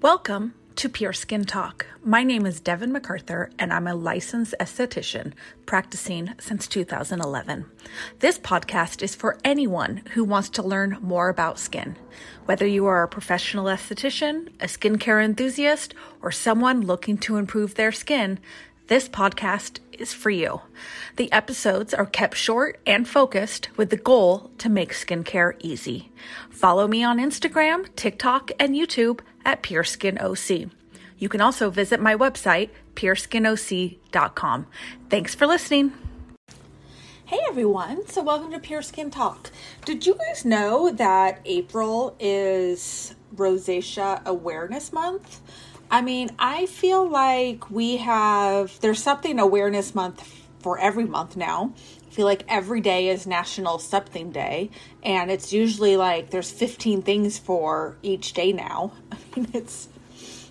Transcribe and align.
Welcome 0.00 0.54
to 0.76 0.88
Pure 0.88 1.14
Skin 1.14 1.44
Talk. 1.44 1.84
My 2.04 2.22
name 2.22 2.46
is 2.46 2.60
Devin 2.60 2.92
MacArthur, 2.92 3.50
and 3.58 3.72
I'm 3.72 3.88
a 3.88 3.96
licensed 3.96 4.54
esthetician 4.60 5.32
practicing 5.66 6.34
since 6.38 6.68
2011. 6.68 7.66
This 8.20 8.38
podcast 8.38 9.02
is 9.02 9.16
for 9.16 9.40
anyone 9.42 10.02
who 10.12 10.22
wants 10.22 10.50
to 10.50 10.62
learn 10.62 10.98
more 11.00 11.28
about 11.28 11.58
skin. 11.58 11.96
Whether 12.44 12.64
you 12.64 12.86
are 12.86 13.02
a 13.02 13.08
professional 13.08 13.64
esthetician, 13.64 14.50
a 14.60 14.66
skincare 14.66 15.22
enthusiast, 15.22 15.94
or 16.22 16.30
someone 16.30 16.82
looking 16.82 17.18
to 17.18 17.36
improve 17.36 17.74
their 17.74 17.90
skin, 17.90 18.38
this 18.86 19.08
podcast 19.08 19.80
is 19.98 20.12
for 20.12 20.30
you. 20.30 20.60
The 21.16 21.30
episodes 21.32 21.92
are 21.92 22.06
kept 22.06 22.36
short 22.36 22.80
and 22.86 23.08
focused 23.08 23.68
with 23.76 23.90
the 23.90 23.96
goal 23.96 24.50
to 24.58 24.68
make 24.68 24.92
skincare 24.92 25.54
easy. 25.60 26.10
Follow 26.50 26.86
me 26.86 27.02
on 27.04 27.18
Instagram, 27.18 27.88
TikTok, 27.96 28.50
and 28.58 28.74
YouTube 28.74 29.20
at 29.44 29.62
PureSkinOC. 29.62 30.70
You 31.18 31.28
can 31.28 31.40
also 31.40 31.70
visit 31.70 32.00
my 32.00 32.14
website, 32.14 32.70
pureskinoc.com. 32.94 34.66
Thanks 35.10 35.34
for 35.34 35.46
listening. 35.46 35.92
Hey 37.28 37.40
everyone, 37.46 38.06
so 38.06 38.22
welcome 38.22 38.52
to 38.52 38.58
Pure 38.58 38.80
Skin 38.80 39.10
Talk. 39.10 39.50
Did 39.84 40.06
you 40.06 40.14
guys 40.14 40.46
know 40.46 40.90
that 40.92 41.40
April 41.44 42.16
is 42.18 43.14
Rosacea 43.36 44.24
Awareness 44.24 44.94
Month? 44.94 45.40
I 45.90 46.02
mean, 46.02 46.30
I 46.38 46.66
feel 46.66 47.08
like 47.08 47.70
we 47.70 47.96
have, 47.96 48.78
there's 48.80 49.02
something 49.02 49.38
Awareness 49.38 49.94
Month 49.94 50.22
for 50.58 50.78
every 50.78 51.06
month 51.06 51.36
now. 51.36 51.72
I 52.06 52.10
feel 52.10 52.26
like 52.26 52.44
every 52.48 52.80
day 52.80 53.08
is 53.08 53.26
National 53.26 53.78
Something 53.78 54.30
Day, 54.30 54.70
and 55.02 55.30
it's 55.30 55.52
usually 55.52 55.96
like 55.96 56.30
there's 56.30 56.50
15 56.50 57.02
things 57.02 57.38
for 57.38 57.96
each 58.02 58.32
day 58.32 58.52
now. 58.52 58.92
I 59.12 59.16
mean, 59.36 59.48
it's 59.54 59.88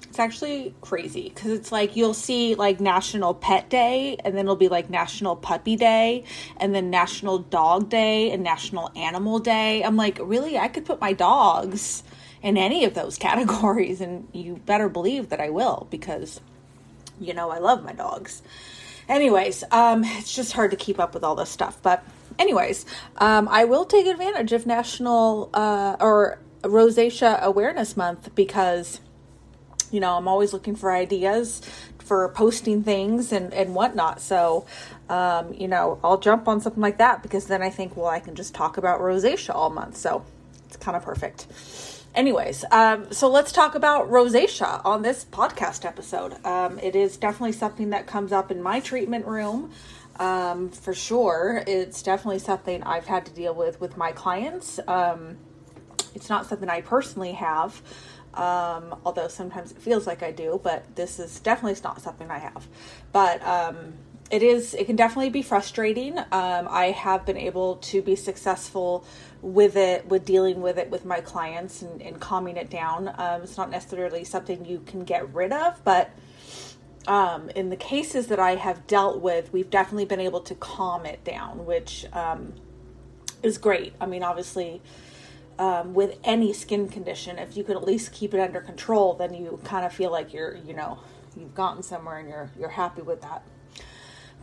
it's 0.08 0.20
actually 0.20 0.74
crazy 0.82 1.30
because 1.30 1.52
it's 1.52 1.72
like 1.72 1.96
you'll 1.96 2.16
see 2.16 2.56
like 2.56 2.80
National 2.80 3.34
Pet 3.36 3.70
Day, 3.70 4.18
and 4.24 4.36
then 4.36 4.46
it'll 4.46 4.56
be 4.56 4.70
like 4.70 4.90
National 4.90 5.36
Puppy 5.36 5.76
Day, 5.76 6.24
and 6.58 6.74
then 6.74 6.90
National 6.90 7.40
Dog 7.40 7.90
Day, 7.90 8.32
and 8.32 8.44
National 8.44 8.92
Animal 8.96 9.38
Day. 9.38 9.84
I'm 9.84 9.98
like, 9.98 10.20
really? 10.22 10.58
I 10.58 10.70
could 10.70 10.86
put 10.86 11.02
my 11.02 11.14
dogs 11.14 12.04
in 12.48 12.56
any 12.56 12.86
of 12.86 12.94
those 12.94 13.18
categories, 13.28 14.00
and 14.00 14.28
you 14.32 14.56
better 14.66 14.88
believe 14.88 15.30
that 15.30 15.42
I 15.42 15.50
will 15.50 15.88
because 15.92 16.40
you 17.20 17.34
know 17.34 17.52
I 17.52 17.60
love 17.60 17.84
my 17.84 17.94
dogs. 17.94 18.42
Anyways, 19.10 19.64
um, 19.72 20.04
it's 20.04 20.34
just 20.34 20.54
hard 20.54 20.72
to 20.72 20.78
keep 20.78 21.00
up 21.00 21.14
with 21.14 21.24
all 21.24 21.36
this 21.36 21.50
stuff, 21.50 21.78
but 21.82 22.04
anyways, 22.40 22.86
um, 23.18 23.48
I 23.50 23.66
will 23.66 23.86
take 23.86 24.06
advantage 24.08 24.54
of 24.54 24.66
National 24.66 25.50
uh, 25.54 25.98
or 26.00 26.40
Rosacea 26.64 27.42
Awareness 27.42 27.98
Month 27.98 28.34
because 28.34 29.02
you 29.92 30.00
know 30.00 30.18
I'm 30.18 30.28
always 30.28 30.54
looking 30.54 30.76
for 30.76 30.92
ideas 30.92 31.62
for 32.00 32.30
posting 32.30 32.82
things 32.82 33.34
and 33.34 33.54
and 33.54 33.76
whatnot. 33.76 34.22
So 34.22 34.66
um, 35.10 35.54
you 35.54 35.68
know 35.68 36.00
I'll 36.02 36.20
jump 36.20 36.48
on 36.48 36.62
something 36.62 36.82
like 36.82 36.98
that 37.00 37.24
because 37.24 37.48
then 37.48 37.62
I 37.62 37.70
think 37.70 37.98
well 37.98 38.08
I 38.08 38.22
can 38.22 38.36
just 38.36 38.56
talk 38.56 38.78
about 38.78 39.02
rosacea 39.02 39.54
all 39.54 39.70
month. 39.70 39.98
So 39.98 40.24
it's 40.66 40.78
kind 40.78 40.96
of 40.96 41.04
perfect. 41.04 41.48
Anyways, 42.18 42.66
um, 42.72 43.14
so 43.14 43.30
let's 43.30 43.52
talk 43.52 43.76
about 43.76 44.10
rosacea 44.10 44.84
on 44.84 45.04
this 45.04 45.24
podcast 45.24 45.86
episode. 45.86 46.44
Um, 46.44 46.80
it 46.80 46.96
is 46.96 47.16
definitely 47.16 47.52
something 47.52 47.92
that 47.92 48.08
comes 48.08 48.32
up 48.32 48.50
in 48.50 48.60
my 48.60 48.80
treatment 48.80 49.28
room. 49.28 49.70
Um, 50.18 50.72
for 50.72 50.96
sure, 50.96 51.64
it's 51.68 52.02
definitely 52.02 52.40
something 52.40 52.82
I've 52.82 53.06
had 53.06 53.28
to 53.28 53.32
deal 53.32 53.54
with 53.54 53.80
with 53.80 53.98
my 53.98 54.14
clients. 54.14 54.80
Um, 54.88 55.38
it's 56.16 56.28
not 56.28 56.48
something 56.48 56.68
I 56.68 56.82
personally 56.82 57.34
have, 57.34 57.84
um, 58.34 58.96
although 59.06 59.28
sometimes 59.28 59.72
it 59.72 59.78
feels 59.78 60.08
like 60.08 60.24
I 60.24 60.32
do. 60.32 60.60
But 60.64 60.96
this 60.96 61.20
is 61.20 61.40
definitely 61.40 61.80
not 61.84 62.02
something 62.02 62.32
I 62.32 62.40
have. 62.40 62.68
But 63.12 63.46
um, 63.46 63.94
it 64.32 64.42
is. 64.42 64.74
It 64.74 64.88
can 64.88 64.96
definitely 64.96 65.30
be 65.30 65.44
frustrating. 65.44 66.18
I 66.32 66.96
have 66.98 67.28
been 67.28 67.38
able 67.38 67.76
to 67.76 68.02
be 68.02 68.16
successful 68.16 69.06
with 69.42 69.76
it, 69.76 70.08
with 70.08 70.26
dealing 70.26 70.62
with 70.62 70.78
it 70.78 70.90
with 70.90 71.06
my 71.06 71.22
clients 71.22 71.82
and, 71.82 72.02
and 72.02 72.20
calming 72.20 72.58
it 72.58 72.70
down. 72.70 73.14
Um, 73.18 73.44
it's 73.44 73.58
not 73.58 73.70
necessarily 73.70 74.24
something 74.24 74.66
you 74.66 74.82
can 74.86 75.04
get 75.04 75.34
rid 75.34 75.52
of, 75.52 75.84
but 75.84 76.12
um, 77.08 77.50
in 77.52 77.70
the 77.70 77.76
cases 77.76 78.28
that 78.28 78.40
I 78.40 78.56
have 78.56 78.86
dealt 78.88 79.22
with, 79.22 79.54
we've 79.54 79.70
definitely 79.70 80.06
been 80.06 80.20
able 80.20 80.42
to 80.42 80.56
calm 80.56 81.06
it 81.06 81.24
down, 81.24 81.66
which 81.66 82.06
um, 82.14 82.54
is 83.44 83.58
great. 83.58 83.94
I 84.02 84.06
mean, 84.06 84.24
obviously, 84.24 84.82
um, 85.58 85.94
with 85.94 86.18
any 86.24 86.52
skin 86.54 86.90
condition, 86.90 87.40
if 87.40 87.56
you 87.56 87.64
could 87.64 87.78
at 87.78 87.84
least 87.84 88.12
keep 88.12 88.34
it 88.34 88.40
under 88.40 88.60
control, 88.60 89.14
then 89.14 89.34
you 89.34 89.60
kind 89.64 89.86
of 89.86 89.94
feel 89.94 90.12
like 90.12 90.34
you're, 90.34 90.56
you 90.58 90.74
know, 90.74 91.00
you've 91.36 91.56
gotten 91.56 91.82
somewhere 91.82 92.18
and 92.18 92.28
you're 92.30 92.52
you're 92.60 92.70
happy 92.70 93.02
with 93.02 93.22
that. 93.22 93.44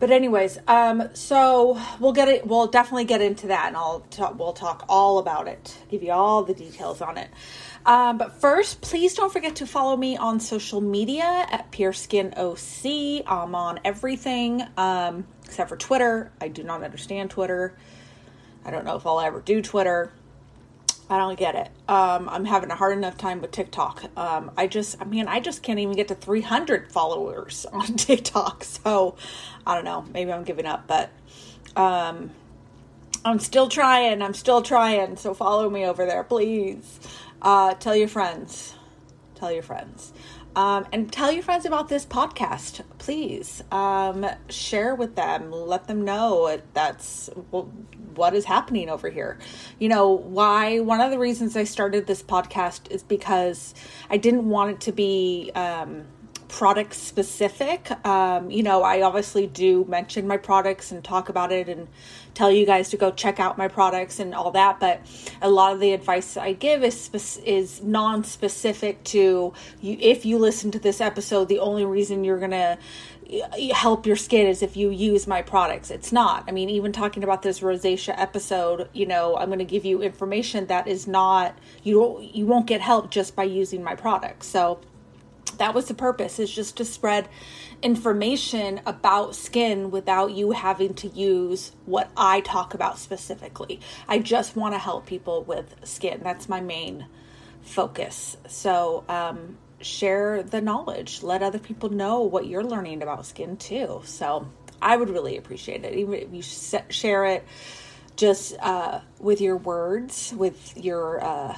But 0.00 0.10
anyways, 0.10 0.58
um, 0.66 1.10
so 1.14 1.80
we'll 2.00 2.12
get 2.12 2.28
it. 2.28 2.46
We'll 2.46 2.66
definitely 2.66 3.04
get 3.04 3.22
into 3.22 3.46
that, 3.46 3.68
and 3.68 3.76
I'll 3.76 4.00
talk, 4.10 4.38
we'll 4.38 4.52
talk 4.52 4.84
all 4.88 5.18
about 5.18 5.46
it. 5.46 5.78
Give 5.88 6.02
you 6.02 6.12
all 6.12 6.42
the 6.42 6.52
details 6.52 7.00
on 7.00 7.16
it. 7.16 7.30
Um, 7.86 8.18
but 8.18 8.40
first, 8.40 8.80
please 8.80 9.14
don't 9.14 9.32
forget 9.32 9.56
to 9.56 9.66
follow 9.66 9.96
me 9.96 10.16
on 10.16 10.40
social 10.40 10.80
media 10.80 11.24
at 11.24 11.70
PureSkinOC. 11.70 13.22
I'm 13.26 13.54
on 13.54 13.80
everything 13.84 14.64
um, 14.76 15.26
except 15.44 15.68
for 15.68 15.76
Twitter. 15.76 16.32
I 16.40 16.48
do 16.48 16.64
not 16.64 16.82
understand 16.82 17.30
Twitter. 17.30 17.76
I 18.64 18.70
don't 18.70 18.84
know 18.84 18.96
if 18.96 19.06
I'll 19.06 19.20
ever 19.20 19.40
do 19.40 19.62
Twitter. 19.62 20.10
I 21.10 21.18
don't 21.18 21.38
get 21.38 21.54
it. 21.54 21.68
Um, 21.88 22.28
I'm 22.30 22.44
having 22.46 22.70
a 22.70 22.74
hard 22.74 22.96
enough 22.96 23.18
time 23.18 23.40
with 23.42 23.50
TikTok. 23.50 24.04
Um, 24.16 24.50
I 24.56 24.66
just, 24.66 25.00
I 25.00 25.04
mean, 25.04 25.28
I 25.28 25.38
just 25.38 25.62
can't 25.62 25.78
even 25.78 25.94
get 25.94 26.08
to 26.08 26.14
300 26.14 26.90
followers 26.90 27.66
on 27.72 27.96
TikTok. 27.96 28.64
So 28.64 29.16
I 29.66 29.74
don't 29.74 29.84
know. 29.84 30.04
Maybe 30.12 30.32
I'm 30.32 30.44
giving 30.44 30.66
up, 30.66 30.86
but 30.86 31.10
um, 31.76 32.30
I'm 33.24 33.38
still 33.38 33.68
trying. 33.68 34.22
I'm 34.22 34.34
still 34.34 34.62
trying. 34.62 35.16
So 35.16 35.34
follow 35.34 35.68
me 35.68 35.84
over 35.84 36.06
there, 36.06 36.24
please. 36.24 37.00
Uh, 37.42 37.74
tell 37.74 37.94
your 37.94 38.08
friends. 38.08 38.74
Tell 39.34 39.52
your 39.52 39.62
friends. 39.62 40.12
Um, 40.56 40.86
and 40.92 41.12
tell 41.12 41.32
your 41.32 41.42
friends 41.42 41.66
about 41.66 41.88
this 41.88 42.06
podcast, 42.06 42.82
please. 42.98 43.62
Um, 43.72 44.26
share 44.48 44.94
with 44.94 45.16
them. 45.16 45.50
Let 45.50 45.88
them 45.88 46.02
know 46.02 46.60
that's 46.72 47.28
what 48.14 48.34
is 48.34 48.44
happening 48.44 48.88
over 48.88 49.10
here. 49.10 49.38
You 49.78 49.88
know, 49.88 50.10
why? 50.10 50.80
One 50.80 51.00
of 51.00 51.10
the 51.10 51.18
reasons 51.18 51.56
I 51.56 51.64
started 51.64 52.06
this 52.06 52.22
podcast 52.22 52.90
is 52.90 53.02
because 53.02 53.74
I 54.08 54.16
didn't 54.16 54.48
want 54.48 54.70
it 54.70 54.80
to 54.82 54.92
be. 54.92 55.50
Um, 55.54 56.06
product 56.54 56.94
specific. 56.94 57.90
Um, 58.06 58.48
you 58.48 58.62
know, 58.62 58.84
I 58.84 59.02
obviously 59.02 59.48
do 59.48 59.84
mention 59.88 60.28
my 60.28 60.36
products 60.36 60.92
and 60.92 61.02
talk 61.02 61.28
about 61.28 61.50
it 61.50 61.68
and 61.68 61.88
tell 62.34 62.48
you 62.48 62.64
guys 62.64 62.90
to 62.90 62.96
go 62.96 63.10
check 63.10 63.40
out 63.40 63.58
my 63.58 63.66
products 63.66 64.20
and 64.20 64.32
all 64.32 64.52
that. 64.52 64.78
But 64.78 65.00
a 65.42 65.50
lot 65.50 65.72
of 65.72 65.80
the 65.80 65.92
advice 65.92 66.36
I 66.36 66.52
give 66.52 66.84
is 66.84 67.10
is 67.44 67.82
non 67.82 68.22
specific 68.22 69.02
to 69.04 69.52
you. 69.80 69.98
If 70.00 70.24
you 70.24 70.38
listen 70.38 70.70
to 70.70 70.78
this 70.78 71.00
episode, 71.00 71.48
the 71.48 71.58
only 71.58 71.84
reason 71.84 72.22
you're 72.22 72.38
gonna 72.38 72.78
help 73.72 74.06
your 74.06 74.14
skin 74.14 74.46
is 74.46 74.62
if 74.62 74.76
you 74.76 74.90
use 74.90 75.26
my 75.26 75.42
products. 75.42 75.90
It's 75.90 76.12
not. 76.12 76.44
I 76.46 76.52
mean, 76.52 76.70
even 76.70 76.92
talking 76.92 77.24
about 77.24 77.42
this 77.42 77.60
rosacea 77.60 78.14
episode, 78.16 78.88
you 78.92 79.06
know, 79.06 79.36
I'm 79.36 79.48
going 79.48 79.58
to 79.58 79.64
give 79.64 79.84
you 79.84 80.02
information 80.02 80.66
that 80.66 80.86
is 80.86 81.08
not 81.08 81.58
you 81.82 82.20
you 82.20 82.46
won't 82.46 82.66
get 82.66 82.80
help 82.80 83.10
just 83.10 83.34
by 83.34 83.42
using 83.42 83.82
my 83.82 83.96
products. 83.96 84.46
So 84.46 84.78
that 85.58 85.74
was 85.74 85.86
the 85.86 85.94
purpose 85.94 86.38
is 86.38 86.50
just 86.50 86.76
to 86.78 86.84
spread 86.84 87.28
information 87.82 88.80
about 88.86 89.34
skin 89.34 89.90
without 89.90 90.32
you 90.32 90.52
having 90.52 90.94
to 90.94 91.08
use 91.08 91.72
what 91.86 92.10
I 92.16 92.40
talk 92.40 92.74
about 92.74 92.98
specifically. 92.98 93.80
I 94.08 94.18
just 94.18 94.56
want 94.56 94.74
to 94.74 94.78
help 94.78 95.06
people 95.06 95.42
with 95.44 95.74
skin. 95.84 96.20
That's 96.22 96.48
my 96.48 96.60
main 96.60 97.06
focus. 97.62 98.36
So, 98.48 99.04
um, 99.08 99.58
share 99.80 100.42
the 100.42 100.60
knowledge, 100.60 101.22
let 101.22 101.42
other 101.42 101.58
people 101.58 101.90
know 101.90 102.22
what 102.22 102.46
you're 102.46 102.64
learning 102.64 103.02
about 103.02 103.26
skin 103.26 103.56
too. 103.56 104.00
So, 104.04 104.48
I 104.80 104.96
would 104.96 105.08
really 105.08 105.36
appreciate 105.36 105.84
it. 105.84 105.94
Even 105.94 106.14
if 106.14 106.32
you 106.32 106.42
share 106.90 107.24
it 107.24 107.44
just 108.16 108.56
uh, 108.60 109.00
with 109.18 109.40
your 109.40 109.56
words, 109.56 110.32
with 110.36 110.76
your 110.76 111.24
uh, 111.24 111.56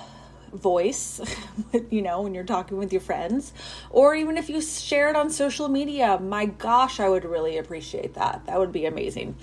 voice, 0.52 1.20
you 1.90 2.02
know, 2.02 2.22
when 2.22 2.34
you're 2.34 2.44
talking 2.44 2.78
with 2.78 2.92
your 2.92 3.00
friends, 3.00 3.52
or 3.90 4.14
even 4.14 4.36
if 4.36 4.48
you 4.48 4.60
share 4.60 5.08
it 5.08 5.16
on 5.16 5.30
social 5.30 5.68
media. 5.68 6.18
My 6.18 6.46
gosh, 6.46 7.00
I 7.00 7.08
would 7.08 7.24
really 7.24 7.58
appreciate 7.58 8.14
that. 8.14 8.46
That 8.46 8.58
would 8.58 8.72
be 8.72 8.86
amazing. 8.86 9.36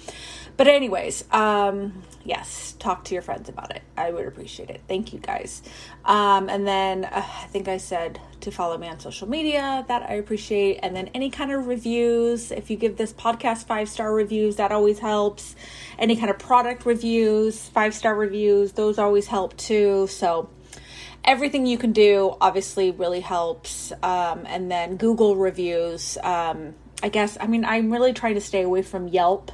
But, 0.56 0.68
anyways, 0.68 1.24
um, 1.32 2.04
yes, 2.24 2.76
talk 2.78 3.06
to 3.06 3.16
your 3.16 3.24
friends 3.24 3.50
about 3.50 3.76
it. 3.76 3.82
I 3.98 4.12
would 4.12 4.28
appreciate 4.28 4.70
it. 4.70 4.82
Thank 4.88 5.12
you 5.12 5.20
guys. 5.20 5.64
Um, 6.06 6.48
and 6.48 6.68
then 6.68 7.06
uh, 7.06 7.24
I 7.26 7.48
think 7.48 7.68
I 7.68 7.78
said 7.78 8.20
to 8.42 8.52
follow 8.52 8.78
me 8.78 8.88
on 8.88 9.00
social 9.00 9.28
media. 9.28 9.84
That 9.88 10.04
I 10.04 10.16
appreciate. 10.16 10.80
And 10.84 10.96
then 10.96 11.10
any 11.16 11.30
kind 11.32 11.52
of 11.52 11.66
reviews. 11.66 12.52
If 12.52 12.70
you 12.70 12.78
give 12.78 12.98
this 12.98 13.14
podcast 13.14 13.66
five 13.66 13.90
star 13.90 14.14
reviews, 14.14 14.58
that 14.58 14.72
always 14.72 15.00
helps. 15.00 15.56
Any 15.98 16.16
kind 16.16 16.30
of 16.30 16.38
product 16.38 16.86
reviews, 16.86 17.70
five 17.70 17.96
star 17.96 18.16
reviews, 18.16 18.74
those 18.74 19.00
always 19.00 19.28
help 19.28 19.58
too. 19.58 20.08
So, 20.08 20.50
everything 21.26 21.66
you 21.66 21.78
can 21.78 21.92
do 21.92 22.36
obviously 22.42 22.92
really 22.92 23.22
helps. 23.22 23.92
Um, 24.04 24.46
and 24.46 24.70
then 24.70 24.98
Google 24.98 25.36
reviews. 25.36 26.18
Um, 26.24 26.76
I 27.02 27.10
guess, 27.10 27.38
I 27.40 27.48
mean, 27.48 27.66
I'm 27.66 27.92
really 27.92 28.14
trying 28.14 28.36
to 28.36 28.42
stay 28.42 28.64
away 28.64 28.82
from 28.82 29.08
Yelp. 29.08 29.52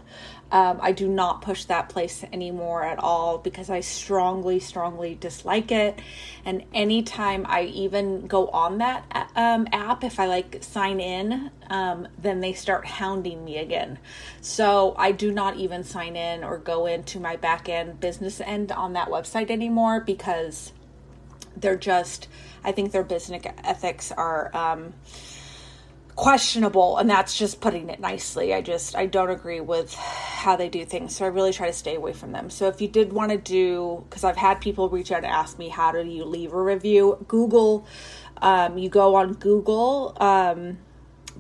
Um, 0.52 0.80
I 0.82 0.94
do 0.94 1.08
not 1.08 1.42
push 1.42 1.66
that 1.66 1.90
place 1.90 2.24
anymore 2.34 2.84
at 2.84 2.98
all 2.98 3.38
because 3.38 3.70
I 3.70 3.82
strongly, 3.82 4.60
strongly 4.60 5.14
dislike 5.14 5.72
it. 5.72 6.00
And 6.44 6.64
anytime 6.74 7.46
I 7.48 7.66
even 7.66 8.26
go 8.26 8.48
on 8.48 8.80
that 8.80 9.32
um, 9.36 9.68
app, 9.72 10.04
if 10.04 10.20
I 10.20 10.26
like 10.26 10.64
sign 10.64 11.00
in, 11.00 11.52
um, 11.70 12.08
then 12.18 12.40
they 12.40 12.54
start 12.54 12.88
hounding 12.88 13.46
me 13.46 13.58
again. 13.58 14.00
So 14.42 14.96
I 14.98 15.12
do 15.12 15.32
not 15.32 15.58
even 15.58 15.84
sign 15.84 16.16
in 16.16 16.44
or 16.44 16.58
go 16.58 16.88
into 16.88 17.20
my 17.20 17.36
back 17.36 17.70
end 17.70 18.00
business 18.00 18.42
end 18.42 18.72
on 18.72 18.94
that 18.94 19.10
website 19.10 19.52
anymore 19.52 20.00
because 20.00 20.72
they're 21.56 21.78
just, 21.78 22.28
I 22.64 22.72
think 22.72 22.92
their 22.92 23.04
business 23.04 23.44
ethics 23.64 24.12
are 24.12 24.56
um, 24.56 24.94
questionable 26.20 26.98
and 26.98 27.10
that's 27.10 27.38
just 27.38 27.62
putting 27.62 27.90
it 27.90 27.98
nicely. 28.02 28.54
I 28.54 28.60
just 28.60 28.94
i 28.94 29.06
don't 29.06 29.30
agree 29.30 29.62
with 29.62 29.94
how 29.94 30.58
they 30.58 30.68
do 30.68 30.84
things 30.84 31.16
so 31.16 31.24
i 31.24 31.30
really 31.30 31.54
try 31.54 31.68
to 31.68 31.74
stay 31.74 31.96
away 31.96 32.12
from 32.12 32.34
them. 32.34 32.50
So 32.50 32.68
if 32.68 32.82
you 32.82 32.90
did 32.90 33.14
want 33.14 33.32
to 33.32 33.38
do 33.38 34.04
because 34.10 34.26
i've 34.26 34.36
had 34.36 34.60
people 34.60 34.90
reach 34.90 35.14
out 35.14 35.24
and 35.24 35.28
ask 35.28 35.58
me 35.58 35.70
how 35.70 35.94
do 35.94 36.06
you 36.06 36.26
leave 36.26 36.52
a 36.52 36.62
review? 36.62 37.26
Google 37.30 37.88
um, 38.42 38.78
you 38.78 38.90
go 38.90 39.16
on 39.16 39.32
google 39.36 40.18
um, 40.20 40.80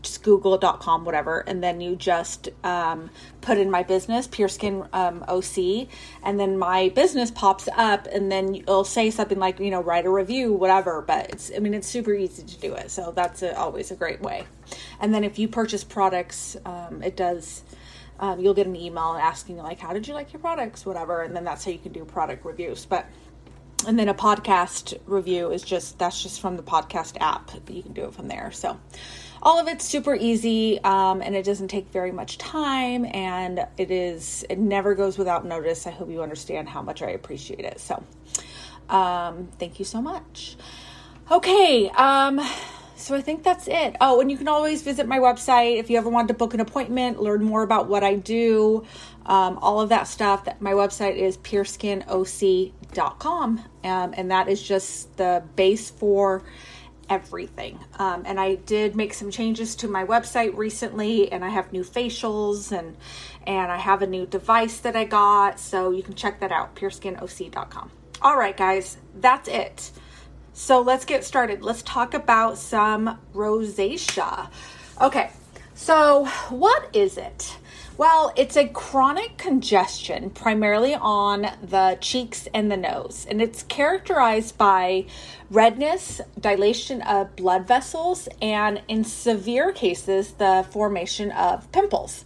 just 0.01 0.24
google.com 0.24 1.06
whatever 1.06 1.40
and 1.42 1.63
then 1.63 1.81
you 1.81 1.96
just 1.96 2.50
um, 2.63 3.10
put 3.42 3.57
in 3.57 3.69
my 3.69 3.84
business 3.84 4.28
pure 4.28 4.48
skin 4.48 4.86
um, 4.94 5.24
oc 5.28 5.57
and 6.24 6.40
then 6.40 6.57
my 6.57 6.90
business 6.90 7.31
pops 7.31 7.68
up 7.75 8.07
and 8.12 8.31
then 8.31 8.56
it'll 8.56 8.84
say 8.84 9.10
something 9.10 9.40
like 9.40 9.60
you 9.60 9.72
know 9.72 9.81
write 9.81 10.06
a 10.06 10.10
review 10.10 10.54
whatever 10.54 11.01
but 11.01 11.30
it's 11.30 11.51
i 11.56 11.60
mean 11.60 11.74
it's 11.74 11.88
super 11.88 12.13
easy 12.13 12.44
to 12.44 12.57
do 12.60 12.74
it 12.74 12.92
so 12.92 13.12
that's 13.16 13.42
a, 13.42 13.57
always 13.57 13.92
a 13.92 13.96
great 13.96 14.22
way. 14.22 14.44
And 15.00 15.13
then 15.13 15.24
if 15.24 15.40
you 15.40 15.48
purchase 15.48 15.84
products 15.84 16.56
um, 16.66 17.02
it 17.04 17.16
does 17.16 17.63
um, 18.19 18.40
you'll 18.40 18.54
get 18.54 18.68
an 18.68 18.75
email 18.75 19.18
asking 19.22 19.57
like 19.57 19.80
how 19.80 19.94
did 19.94 20.07
you 20.07 20.13
like 20.13 20.34
your 20.34 20.40
products? 20.40 20.86
whatever 20.86 21.22
and 21.22 21.36
then 21.36 21.44
that's 21.44 21.66
how 21.66 21.72
you 21.72 21.80
can 21.80 21.92
do 21.92 22.06
product 22.06 22.45
reviews 22.45 22.86
but 22.86 23.07
and 23.88 23.98
then 23.98 24.10
a 24.10 24.14
podcast 24.14 24.98
review 25.06 25.52
is 25.52 25.64
just 25.64 25.98
that's 25.98 26.22
just 26.22 26.42
from 26.42 26.58
the 26.58 26.64
podcast 26.64 27.18
app. 27.20 27.52
You 27.70 27.81
can 27.84 27.94
do 27.94 28.06
it 28.06 28.14
from 28.14 28.28
there. 28.28 28.52
So 28.52 28.80
all 29.42 29.60
of 29.60 29.68
it's 29.68 29.86
super 29.86 30.16
easy 30.16 30.80
um, 30.84 31.22
and 31.22 31.36
it 31.36 31.46
doesn't 31.46 31.70
take 31.70 31.90
very 31.92 32.12
much 32.12 32.38
time 32.38 33.06
and 33.06 33.66
it 33.78 33.90
is 33.90 34.46
it 34.50 34.60
never 34.60 34.96
goes 34.96 35.18
without 35.18 35.46
notice. 35.46 35.88
I 35.88 35.92
hope 35.92 36.10
you 36.10 36.22
understand 36.22 36.68
how 36.68 36.81
much 36.81 37.02
i 37.02 37.12
appreciate 37.12 37.62
it. 37.62 37.80
So 37.80 38.04
um, 38.90 39.50
thank 39.60 39.80
you 39.80 39.86
so 39.86 40.02
much. 40.02 40.58
Okay 41.31 41.90
um, 41.90 42.42
so 42.96 43.16
i 43.16 43.22
think 43.22 43.44
that's 43.44 43.68
it. 43.68 43.96
Oh 44.02 44.20
and 44.20 44.30
you 44.30 44.38
can 44.38 44.50
always 44.50 44.81
visit 44.81 45.08
my 45.08 45.20
website 45.20 45.78
if 45.78 45.90
you 45.90 45.98
ever 45.98 46.10
want 46.10 46.28
to 46.28 46.34
book 46.34 46.54
an 46.54 46.60
appointment 46.60 47.22
learn 47.22 47.44
more 47.44 47.64
about 47.64 47.88
what 47.88 48.04
i 48.04 48.16
do 48.16 48.86
um, 49.30 49.60
all 49.62 49.80
of 49.80 49.90
that 49.90 50.08
stuff 50.08 50.46
that 50.46 50.60
my 50.60 50.74
website 50.74 51.16
is 51.16 51.38
pureskinoc.com 51.38 53.64
um, 53.84 54.14
and 54.18 54.31
that 54.31 54.50
is 54.50 54.60
just 54.62 55.16
the 55.18 55.44
base 55.56 55.92
for 55.92 56.44
everything. 57.10 57.80
Um, 57.98 58.24
and 58.26 58.40
I 58.40 58.56
did 58.56 58.96
make 58.96 59.14
some 59.14 59.31
changes 59.31 59.76
to 59.78 59.88
my 59.88 60.04
website 60.04 60.58
recently, 60.58 61.31
and 61.31 61.46
I 61.46 61.50
have 61.50 61.72
new 61.72 61.84
facials 61.84 62.78
and 62.78 62.98
and 63.48 63.72
I 63.72 63.78
have 63.78 64.02
a 64.02 64.08
new 64.08 64.26
device 64.26 64.80
that 64.80 64.96
I 64.96 65.06
got, 65.06 65.60
so 65.60 65.92
you 65.92 66.04
can 66.04 66.14
check 66.14 66.40
that 66.42 66.52
out. 66.52 66.76
PureSkinOC.com. 66.76 67.92
All 68.22 68.38
right, 68.38 68.56
guys, 68.56 68.98
that's 69.16 69.48
it. 69.48 69.92
So 70.54 70.81
let's 70.81 71.06
get 71.06 71.24
started. 71.24 71.64
Let's 71.64 71.81
talk 71.84 72.14
about 72.14 72.58
some 72.58 73.18
rosacea. 73.34 74.50
Okay, 75.02 75.31
so 75.74 76.26
what 76.50 76.90
is 76.94 77.18
it? 77.18 77.58
Well, 78.00 78.31
it's 78.38 78.56
a 78.56 78.66
chronic 78.66 79.36
congestion 79.36 80.30
primarily 80.30 80.96
on 80.96 81.50
the 81.62 81.98
cheeks 82.00 82.48
and 82.54 82.72
the 82.72 82.78
nose, 82.78 83.28
and 83.30 83.42
it's 83.42 83.63
characterized 83.63 84.57
by 84.57 85.06
redness, 85.51 86.22
dilation 86.40 87.01
of 87.01 87.36
blood 87.36 87.68
vessels, 87.68 88.30
and 88.42 88.81
in 88.88 89.04
severe 89.04 89.74
cases, 89.74 90.31
the 90.36 90.66
formation 90.72 91.30
of 91.31 91.69
pimples. 91.74 92.24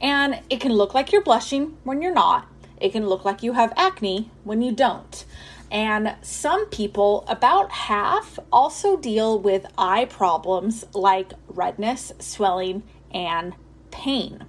And 0.00 0.40
it 0.50 0.60
can 0.60 0.72
look 0.72 0.92
like 0.92 1.12
you're 1.12 1.22
blushing 1.22 1.76
when 1.84 2.02
you're 2.02 2.12
not, 2.12 2.48
it 2.80 2.90
can 2.90 3.06
look 3.06 3.24
like 3.24 3.44
you 3.44 3.52
have 3.52 3.72
acne 3.76 4.32
when 4.42 4.60
you 4.60 4.72
don't. 4.72 5.24
And 5.70 6.16
some 6.22 6.66
people, 6.66 7.24
about 7.28 7.70
half, 7.70 8.40
also 8.50 8.96
deal 8.96 9.38
with 9.38 9.66
eye 9.78 10.06
problems 10.06 10.84
like 10.94 11.32
redness, 11.46 12.12
swelling, 12.18 12.82
and 13.12 13.54
pain. 13.92 14.46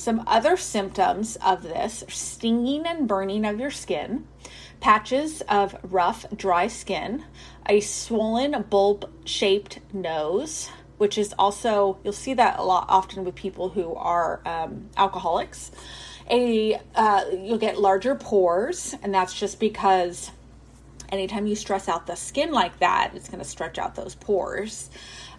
Some 0.00 0.24
other 0.26 0.56
symptoms 0.56 1.36
of 1.44 1.62
this 1.62 2.04
stinging 2.08 2.86
and 2.86 3.06
burning 3.06 3.44
of 3.44 3.60
your 3.60 3.70
skin, 3.70 4.26
patches 4.80 5.42
of 5.42 5.76
rough, 5.82 6.24
dry 6.34 6.68
skin, 6.68 7.24
a 7.68 7.80
swollen, 7.80 8.62
bulb 8.70 9.10
shaped 9.26 9.80
nose, 9.92 10.70
which 10.96 11.18
is 11.18 11.34
also, 11.38 11.98
you'll 12.02 12.14
see 12.14 12.32
that 12.32 12.58
a 12.58 12.62
lot 12.62 12.86
often 12.88 13.26
with 13.26 13.34
people 13.34 13.68
who 13.68 13.94
are 13.94 14.40
um, 14.46 14.88
alcoholics. 14.96 15.70
A, 16.30 16.80
uh, 16.94 17.24
you'll 17.32 17.58
get 17.58 17.78
larger 17.78 18.14
pores, 18.14 18.94
and 19.02 19.12
that's 19.12 19.38
just 19.38 19.60
because 19.60 20.30
anytime 21.10 21.46
you 21.46 21.54
stress 21.54 21.90
out 21.90 22.06
the 22.06 22.14
skin 22.16 22.52
like 22.52 22.78
that, 22.78 23.12
it's 23.14 23.28
going 23.28 23.44
to 23.44 23.48
stretch 23.48 23.76
out 23.76 23.96
those 23.96 24.14
pores. 24.14 24.88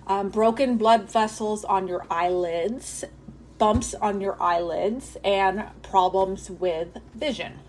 Um, 0.06 0.30
broken 0.30 0.78
blood 0.78 1.10
vessels 1.12 1.64
on 1.64 1.88
your 1.88 2.06
eyelids, 2.12 3.06
bumps 3.62 3.94
on 3.94 4.20
your 4.20 4.42
eyelids, 4.42 5.18
and 5.24 5.64
problems 5.84 6.50
with 6.50 6.98
vision. 7.14 7.60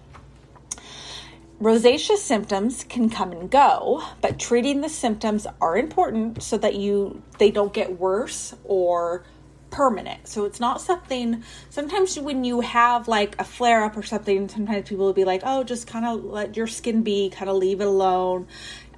Rosacea 1.61 2.17
symptoms 2.17 2.83
can 2.89 3.11
come 3.11 3.31
and 3.31 3.51
go, 3.51 4.03
but 4.23 4.39
treating 4.39 4.81
the 4.81 4.89
symptoms 4.89 5.47
are 5.61 5.77
important 5.77 6.43
so 6.43 6.57
that 6.57 6.77
you 6.77 7.23
they 7.39 7.51
don't 7.51 7.75
get 7.75 8.01
worse 8.01 8.55
or 8.65 9.25
permanent. 9.69 10.27
So 10.27 10.47
it's 10.47 10.61
not 10.61 10.81
something 10.81 11.45
sometimes 11.69 12.19
when 12.19 12.43
you 12.43 12.63
have 12.63 13.07
like 13.07 13.39
a 13.39 13.45
flare 13.45 13.85
up 13.85 13.95
or 13.95 14.03
something, 14.03 14.49
sometimes 14.49 14.89
people 14.89 15.05
will 15.05 15.13
be 15.13 15.25
like, 15.25 15.43
"Oh, 15.45 15.63
just 15.63 15.87
kind 15.87 16.07
of 16.07 16.25
let 16.25 16.57
your 16.57 16.67
skin 16.67 17.03
be, 17.03 17.29
kind 17.29 17.51
of 17.51 17.57
leave 17.57 17.83
it 17.83 17.87
alone." 17.87 18.49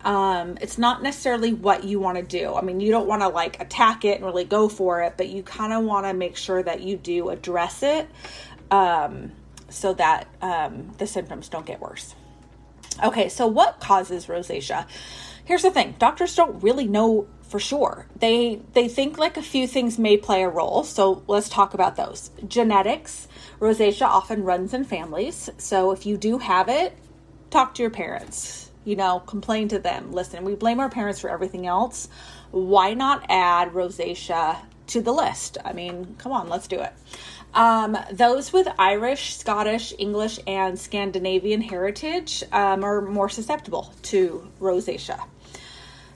Um, 0.04 0.58
it's 0.60 0.76
not 0.76 1.02
necessarily 1.02 1.54
what 1.54 1.84
you 1.84 1.98
want 1.98 2.18
to 2.18 2.22
do. 2.22 2.54
I 2.54 2.60
mean, 2.60 2.80
you 2.80 2.90
don't 2.90 3.06
want 3.06 3.22
to 3.22 3.28
like 3.28 3.60
attack 3.60 4.04
it 4.04 4.16
and 4.16 4.24
really 4.24 4.44
go 4.44 4.68
for 4.68 5.02
it, 5.02 5.14
but 5.16 5.28
you 5.28 5.42
kind 5.42 5.72
of 5.72 5.82
want 5.84 6.06
to 6.06 6.12
make 6.12 6.36
sure 6.36 6.62
that 6.62 6.82
you 6.82 6.96
do 6.96 7.30
address 7.30 7.82
it 7.82 8.08
um, 8.70 9.32
so 9.70 9.94
that 9.94 10.28
um, 10.42 10.92
the 10.98 11.06
symptoms 11.06 11.48
don't 11.48 11.64
get 11.64 11.80
worse. 11.80 12.14
Okay, 13.02 13.28
so 13.28 13.46
what 13.46 13.80
causes 13.80 14.26
rosacea? 14.26 14.86
Here's 15.44 15.62
the 15.62 15.70
thing 15.70 15.94
doctors 15.98 16.34
don't 16.36 16.62
really 16.62 16.86
know 16.86 17.26
for 17.42 17.58
sure. 17.58 18.06
They 18.16 18.60
they 18.74 18.88
think 18.88 19.18
like 19.18 19.36
a 19.36 19.42
few 19.42 19.66
things 19.66 19.98
may 19.98 20.16
play 20.16 20.42
a 20.42 20.48
role. 20.48 20.84
So 20.84 21.22
let's 21.26 21.48
talk 21.48 21.72
about 21.74 21.96
those. 21.96 22.30
Genetics. 22.46 23.26
Rosacea 23.58 24.06
often 24.06 24.44
runs 24.44 24.74
in 24.74 24.84
families. 24.84 25.48
So 25.56 25.92
if 25.92 26.04
you 26.04 26.16
do 26.16 26.38
have 26.38 26.68
it, 26.68 26.96
talk 27.50 27.74
to 27.74 27.82
your 27.82 27.90
parents 27.90 28.70
you 28.84 28.96
know, 28.96 29.20
complain 29.20 29.68
to 29.68 29.78
them. 29.78 30.12
Listen, 30.12 30.44
we 30.44 30.54
blame 30.54 30.80
our 30.80 30.88
parents 30.88 31.20
for 31.20 31.30
everything 31.30 31.66
else. 31.66 32.08
Why 32.50 32.94
not 32.94 33.26
add 33.28 33.72
rosacea 33.72 34.58
to 34.88 35.00
the 35.00 35.12
list? 35.12 35.58
I 35.64 35.72
mean, 35.72 36.14
come 36.18 36.32
on, 36.32 36.48
let's 36.48 36.68
do 36.68 36.80
it. 36.80 36.92
Um, 37.54 37.96
those 38.10 38.52
with 38.52 38.66
Irish, 38.78 39.36
Scottish, 39.36 39.92
English, 39.98 40.40
and 40.46 40.78
Scandinavian 40.78 41.60
heritage 41.60 42.42
um, 42.50 42.84
are 42.84 43.00
more 43.00 43.28
susceptible 43.28 43.94
to 44.02 44.48
rosacea. 44.60 45.20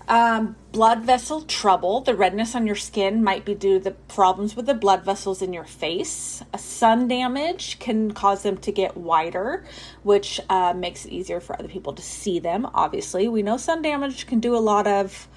Um, 0.08 0.56
blood 0.72 1.02
vessel 1.02 1.42
trouble. 1.42 2.00
The 2.00 2.14
redness 2.14 2.54
on 2.54 2.66
your 2.66 2.76
skin 2.76 3.22
might 3.22 3.44
be 3.44 3.54
due 3.54 3.74
to 3.78 3.84
the 3.84 3.90
problems 3.90 4.56
with 4.56 4.64
the 4.64 4.72
blood 4.72 5.04
vessels 5.04 5.42
in 5.42 5.52
your 5.52 5.64
face. 5.64 6.42
A 6.54 6.58
sun 6.58 7.08
damage 7.08 7.78
can 7.78 8.12
cause 8.12 8.42
them 8.42 8.56
to 8.58 8.72
get 8.72 8.96
wider, 8.96 9.66
which 10.02 10.40
uh, 10.48 10.72
makes 10.72 11.04
it 11.04 11.12
easier 11.12 11.40
for 11.40 11.58
other 11.58 11.68
people 11.68 11.92
to 11.92 12.00
see 12.00 12.38
them. 12.38 12.66
Obviously, 12.72 13.28
we 13.28 13.42
know 13.42 13.58
sun 13.58 13.82
damage 13.82 14.26
can 14.26 14.40
do 14.40 14.56
a 14.56 14.58
lot 14.58 14.86
of 14.86 15.28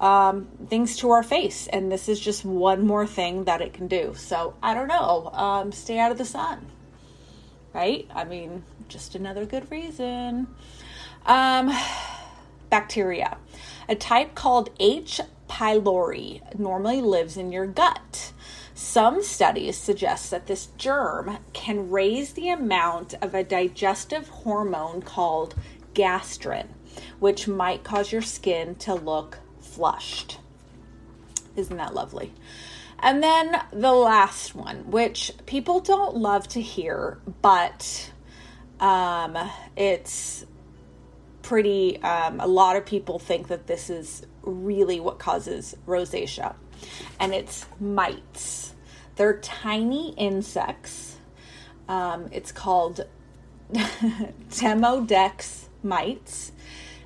um, 0.00 0.48
things 0.68 0.96
to 0.98 1.10
our 1.12 1.22
face, 1.22 1.68
and 1.68 1.90
this 1.92 2.08
is 2.08 2.18
just 2.18 2.44
one 2.44 2.84
more 2.84 3.06
thing 3.06 3.44
that 3.44 3.60
it 3.60 3.72
can 3.72 3.86
do. 3.86 4.12
So 4.16 4.54
I 4.60 4.74
don't 4.74 4.88
know. 4.88 5.30
Um, 5.32 5.70
stay 5.70 6.00
out 6.00 6.10
of 6.10 6.18
the 6.18 6.24
sun, 6.24 6.66
right? 7.72 8.08
I 8.12 8.24
mean, 8.24 8.64
just 8.88 9.14
another 9.14 9.46
good 9.46 9.70
reason. 9.70 10.48
Um, 11.24 11.72
bacteria. 12.70 13.38
A 13.88 13.94
type 13.94 14.34
called 14.34 14.70
H. 14.80 15.20
pylori 15.48 16.40
normally 16.58 17.00
lives 17.00 17.36
in 17.36 17.52
your 17.52 17.66
gut. 17.66 18.32
Some 18.74 19.22
studies 19.22 19.76
suggest 19.76 20.30
that 20.30 20.46
this 20.46 20.68
germ 20.76 21.38
can 21.52 21.90
raise 21.90 22.32
the 22.32 22.48
amount 22.50 23.14
of 23.22 23.34
a 23.34 23.44
digestive 23.44 24.28
hormone 24.28 25.02
called 25.02 25.54
gastrin. 25.94 26.66
which 27.18 27.48
might 27.48 27.84
cause 27.84 28.12
your 28.12 28.22
skin 28.22 28.74
to 28.76 28.94
look 28.94 29.38
flushed. 29.60 30.38
Isn't 31.54 31.76
that 31.76 31.94
lovely? 31.94 32.32
And 32.98 33.22
then 33.22 33.60
the 33.72 33.92
last 33.92 34.54
one, 34.54 34.90
which 34.90 35.32
people 35.46 35.80
don't 35.80 36.16
love 36.16 36.48
to 36.48 36.60
hear, 36.60 37.18
but 37.42 38.10
um, 38.80 39.36
it's 39.76 40.44
pretty, 41.46 42.02
um, 42.02 42.40
a 42.40 42.46
lot 42.46 42.74
of 42.74 42.84
people 42.84 43.20
think 43.20 43.46
that 43.48 43.68
this 43.68 43.88
is 43.88 44.26
really 44.42 44.98
what 44.98 45.20
causes 45.20 45.76
rosacea, 45.86 46.56
and 47.20 47.32
it's 47.32 47.66
mites. 47.78 48.74
They're 49.14 49.38
tiny 49.38 50.12
insects. 50.14 51.16
Um, 51.88 52.28
it's 52.32 52.50
called 52.50 53.06
Demodex 53.72 55.66
mites. 55.84 56.50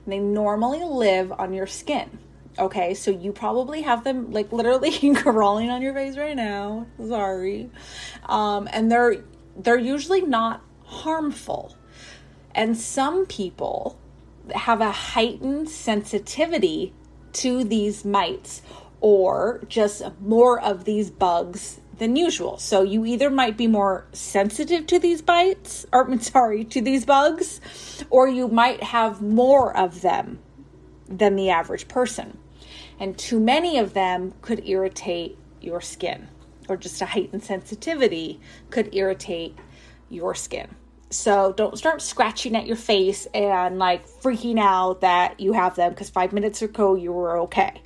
And 0.04 0.12
they 0.12 0.18
normally 0.18 0.82
live 0.84 1.32
on 1.32 1.52
your 1.52 1.66
skin. 1.66 2.18
Okay, 2.58 2.94
so 2.94 3.10
you 3.10 3.32
probably 3.32 3.82
have 3.82 4.04
them 4.04 4.32
like 4.32 4.52
literally 4.52 5.14
crawling 5.16 5.68
on 5.68 5.82
your 5.82 5.92
face 5.92 6.16
right 6.16 6.34
now. 6.34 6.86
Sorry. 7.06 7.68
Um, 8.26 8.68
and 8.72 8.90
they're 8.90 9.22
they're 9.54 9.78
usually 9.78 10.22
not 10.22 10.62
harmful. 10.84 11.76
And 12.54 12.76
some 12.76 13.26
people 13.26 13.99
have 14.52 14.80
a 14.80 14.90
heightened 14.90 15.68
sensitivity 15.68 16.92
to 17.34 17.64
these 17.64 18.04
mites 18.04 18.62
or 19.00 19.62
just 19.68 20.02
more 20.20 20.60
of 20.60 20.84
these 20.84 21.10
bugs 21.10 21.80
than 22.00 22.16
usual. 22.16 22.58
So 22.58 22.82
you 22.82 23.04
either 23.04 23.30
might 23.30 23.56
be 23.56 23.66
more 23.66 24.06
sensitive 24.12 24.86
to 24.88 24.98
these 24.98 25.22
bites, 25.22 25.86
or 25.92 26.18
sorry, 26.20 26.64
to 26.64 26.80
these 26.80 27.04
bugs, 27.04 27.60
or 28.10 28.28
you 28.28 28.48
might 28.48 28.82
have 28.82 29.22
more 29.22 29.76
of 29.76 30.00
them 30.00 30.40
than 31.06 31.36
the 31.36 31.50
average 31.50 31.88
person. 31.88 32.38
And 32.98 33.16
too 33.16 33.38
many 33.40 33.78
of 33.78 33.94
them 33.94 34.34
could 34.42 34.66
irritate 34.68 35.38
your 35.60 35.80
skin, 35.80 36.28
or 36.68 36.76
just 36.76 37.00
a 37.00 37.06
heightened 37.06 37.42
sensitivity 37.42 38.40
could 38.70 38.94
irritate 38.94 39.56
your 40.08 40.34
skin. 40.34 40.74
So 41.10 41.52
don't 41.52 41.76
start 41.76 42.00
scratching 42.00 42.54
at 42.54 42.66
your 42.66 42.76
face 42.76 43.26
and 43.34 43.78
like 43.78 44.08
freaking 44.08 44.60
out 44.60 45.00
that 45.00 45.40
you 45.40 45.52
have 45.52 45.74
them 45.74 45.90
because 45.90 46.08
five 46.08 46.32
minutes 46.32 46.62
ago 46.62 46.94
you 46.94 47.12
were 47.12 47.38
okay. 47.40 47.82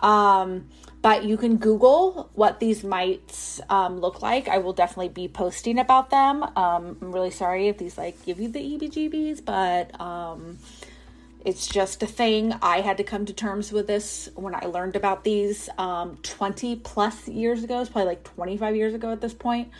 Um, 0.00 0.68
but 1.00 1.24
you 1.24 1.36
can 1.36 1.56
Google 1.56 2.30
what 2.34 2.60
these 2.60 2.84
mites 2.84 3.60
um, 3.68 3.98
look 3.98 4.22
like. 4.22 4.48
I 4.48 4.58
will 4.58 4.72
definitely 4.72 5.08
be 5.08 5.28
posting 5.28 5.78
about 5.78 6.10
them. 6.10 6.42
Um, 6.42 6.96
I'm 7.00 7.12
really 7.12 7.30
sorry 7.30 7.68
if 7.68 7.78
these 7.78 7.98
like 7.98 8.22
give 8.24 8.38
you 8.38 8.48
the 8.48 8.60
EBGBs, 8.60 9.44
but 9.44 9.98
um, 10.00 10.58
it's 11.44 11.66
just 11.66 12.02
a 12.04 12.06
thing. 12.06 12.54
I 12.62 12.82
had 12.82 12.98
to 12.98 13.04
come 13.04 13.26
to 13.26 13.32
terms 13.32 13.72
with 13.72 13.88
this 13.88 14.28
when 14.36 14.54
I 14.54 14.66
learned 14.66 14.94
about 14.94 15.24
these 15.24 15.68
um, 15.76 16.18
20 16.22 16.76
plus 16.76 17.26
years 17.26 17.64
ago. 17.64 17.80
It's 17.80 17.90
probably 17.90 18.10
like 18.10 18.22
25 18.22 18.76
years 18.76 18.94
ago 18.94 19.10
at 19.10 19.20
this 19.20 19.34
point. 19.34 19.70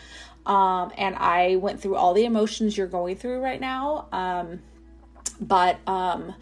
Um, 0.45 0.91
and 0.97 1.15
I 1.15 1.55
went 1.55 1.81
through 1.81 1.95
all 1.95 2.13
the 2.13 2.25
emotions 2.25 2.77
you're 2.77 2.87
going 2.87 3.15
through 3.15 3.39
right 3.39 3.59
now. 3.59 4.07
Um, 4.11 4.59
but 5.39 5.79
um, 5.87 6.33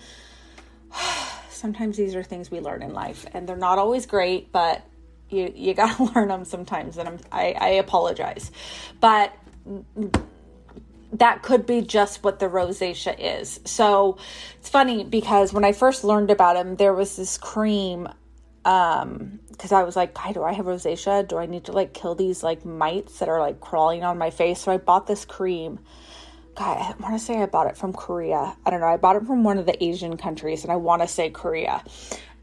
sometimes 1.50 1.98
these 1.98 2.16
are 2.16 2.24
things 2.24 2.50
we 2.50 2.60
learn 2.60 2.82
in 2.82 2.94
life, 2.94 3.26
and 3.34 3.48
they're 3.48 3.56
not 3.56 3.78
always 3.78 4.06
great, 4.06 4.52
but 4.52 4.82
you 5.30 5.52
you 5.56 5.74
gotta 5.76 6.04
learn 6.04 6.30
them 6.30 6.46
sometimes. 6.46 6.98
And 6.98 7.08
I'm, 7.08 7.20
I, 7.32 7.56
I 7.60 7.68
apologize, 7.70 8.52
but 9.00 9.34
that 11.14 11.42
could 11.42 11.66
be 11.66 11.82
just 11.82 12.24
what 12.24 12.40
the 12.40 12.48
rosacea 12.48 13.16
is. 13.20 13.60
So 13.66 14.18
it's 14.60 14.70
funny 14.70 15.04
because 15.04 15.54
when 15.54 15.66
I 15.66 15.74
first 15.74 16.04
learned 16.04 16.32
about 16.32 16.56
him, 16.56 16.78
there 16.78 16.94
was 16.94 17.18
this 17.18 17.38
cream 17.38 18.08
um 18.66 19.40
because 19.50 19.72
i 19.72 19.84
was 19.84 19.96
like 19.96 20.16
"Hi, 20.18 20.34
do 20.34 20.44
i 20.44 20.54
have 20.54 20.66
rosacea? 20.66 21.28
Do 21.28 21.38
i 21.38 21.46
need 21.46 21.66
to 21.66 21.72
like 21.72 21.94
kill 21.94 22.16
these 22.16 22.44
like 22.44 22.66
mites 22.66 23.20
that 23.20 23.30
are 23.30 23.40
like 23.40 23.60
crawling 23.60 24.04
on 24.04 24.18
my 24.18 24.30
face? 24.30 24.60
So 24.62 24.72
i 24.72 24.78
bought 24.78 25.08
this 25.08 25.26
cream. 25.26 25.80
God 26.56 26.78
i 26.78 26.96
want 27.02 27.18
to 27.18 27.20
say 27.20 27.42
i 27.42 27.46
bought 27.46 27.68
it 27.68 27.78
from 27.78 27.94
korea. 27.94 28.56
I 28.66 28.70
don't 28.70 28.82
know. 28.82 28.88
I 28.88 28.98
bought 28.98 29.16
it 29.16 29.26
from 29.26 29.44
one 29.44 29.58
of 29.58 29.66
the 29.66 29.84
asian 29.84 30.18
countries 30.18 30.64
and 30.64 30.72
i 30.72 30.76
want 30.76 31.02
to 31.02 31.08
say 31.08 31.30
korea. 31.30 31.84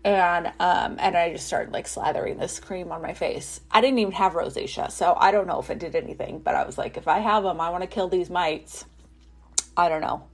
And 0.05 0.47
um 0.59 0.97
and 0.99 1.17
i 1.17 1.33
just 1.33 1.47
started 1.47 1.73
like 1.73 1.87
slathering 1.87 2.39
this 2.39 2.59
cream 2.59 2.91
on 2.91 3.03
my 3.03 3.15
face. 3.15 3.61
I 3.71 3.81
didn't 3.81 3.99
even 4.01 4.13
have 4.13 4.33
rosacea 4.33 4.91
so 4.91 5.15
i 5.19 5.31
don't 5.31 5.47
know 5.47 5.61
if 5.61 5.71
it 5.71 5.79
did 5.79 5.95
anything 5.95 6.41
but 6.41 6.55
i 6.55 6.65
was 6.65 6.79
like 6.79 6.97
if 6.97 7.07
i 7.07 7.19
have 7.19 7.43
them 7.45 7.61
i 7.61 7.71
want 7.71 7.83
to 7.83 7.89
kill 7.89 8.09
these 8.09 8.31
mites. 8.31 8.85
I 9.77 9.89
don't 9.89 10.01
know 10.01 10.25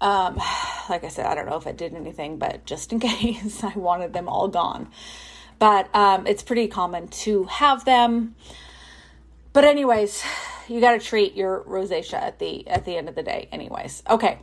um, 0.00 0.36
like 0.90 1.04
I 1.04 1.08
said, 1.08 1.26
I 1.26 1.34
don't 1.34 1.46
know 1.48 1.56
if 1.56 1.66
it 1.66 1.76
did 1.76 1.94
anything, 1.94 2.38
but 2.38 2.64
just 2.64 2.92
in 2.92 3.00
case, 3.00 3.62
I 3.62 3.72
wanted 3.74 4.12
them 4.12 4.28
all 4.28 4.48
gone. 4.48 4.90
But 5.58 5.92
um, 5.94 6.26
it's 6.26 6.42
pretty 6.42 6.68
common 6.68 7.08
to 7.08 7.44
have 7.44 7.84
them. 7.84 8.36
But 9.52 9.64
anyways, 9.64 10.24
you 10.68 10.80
got 10.80 10.92
to 10.92 11.00
treat 11.00 11.34
your 11.34 11.60
rosacea 11.64 12.14
at 12.14 12.38
the 12.38 12.66
at 12.68 12.84
the 12.84 12.96
end 12.96 13.08
of 13.08 13.14
the 13.14 13.22
day. 13.22 13.48
Anyways, 13.52 14.02
okay. 14.08 14.38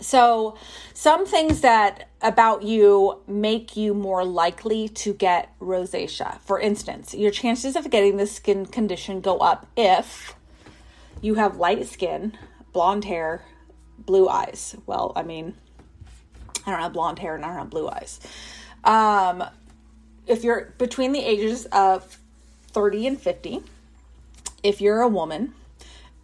So, 0.00 0.56
some 0.94 1.26
things 1.26 1.60
that 1.60 2.08
about 2.22 2.62
you 2.62 3.20
make 3.26 3.76
you 3.76 3.92
more 3.92 4.24
likely 4.24 4.88
to 4.88 5.12
get 5.12 5.50
rosacea. 5.60 6.40
For 6.40 6.58
instance, 6.58 7.14
your 7.14 7.30
chances 7.30 7.76
of 7.76 7.90
getting 7.90 8.16
this 8.16 8.32
skin 8.32 8.64
condition 8.64 9.20
go 9.20 9.38
up 9.38 9.66
if 9.76 10.34
you 11.20 11.34
have 11.34 11.58
light 11.58 11.86
skin, 11.86 12.36
blonde 12.72 13.04
hair, 13.04 13.44
blue 14.06 14.28
eyes. 14.28 14.76
Well, 14.86 15.12
I 15.16 15.22
mean, 15.22 15.54
I 16.66 16.70
don't 16.70 16.80
have 16.80 16.92
blonde 16.92 17.18
hair 17.18 17.34
and 17.34 17.44
I 17.44 17.48
don't 17.48 17.58
have 17.58 17.70
blue 17.70 17.88
eyes. 17.88 18.20
Um, 18.84 19.44
if 20.26 20.44
you're 20.44 20.72
between 20.78 21.12
the 21.12 21.20
ages 21.20 21.66
of 21.66 22.18
30 22.68 23.06
and 23.06 23.20
50, 23.20 23.62
if 24.62 24.80
you're 24.80 25.00
a 25.00 25.08
woman, 25.08 25.54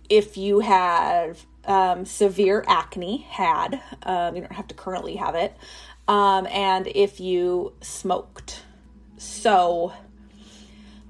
if 0.08 0.36
you 0.36 0.60
have 0.60 1.44
um, 1.64 2.04
severe 2.04 2.64
acne, 2.66 3.18
had, 3.28 3.80
um, 4.02 4.34
you 4.34 4.40
don't 4.40 4.52
have 4.52 4.68
to 4.68 4.74
currently 4.74 5.16
have 5.16 5.34
it, 5.34 5.54
um, 6.08 6.46
and 6.46 6.86
if 6.88 7.20
you 7.20 7.74
smoked. 7.80 8.62
So, 9.18 9.92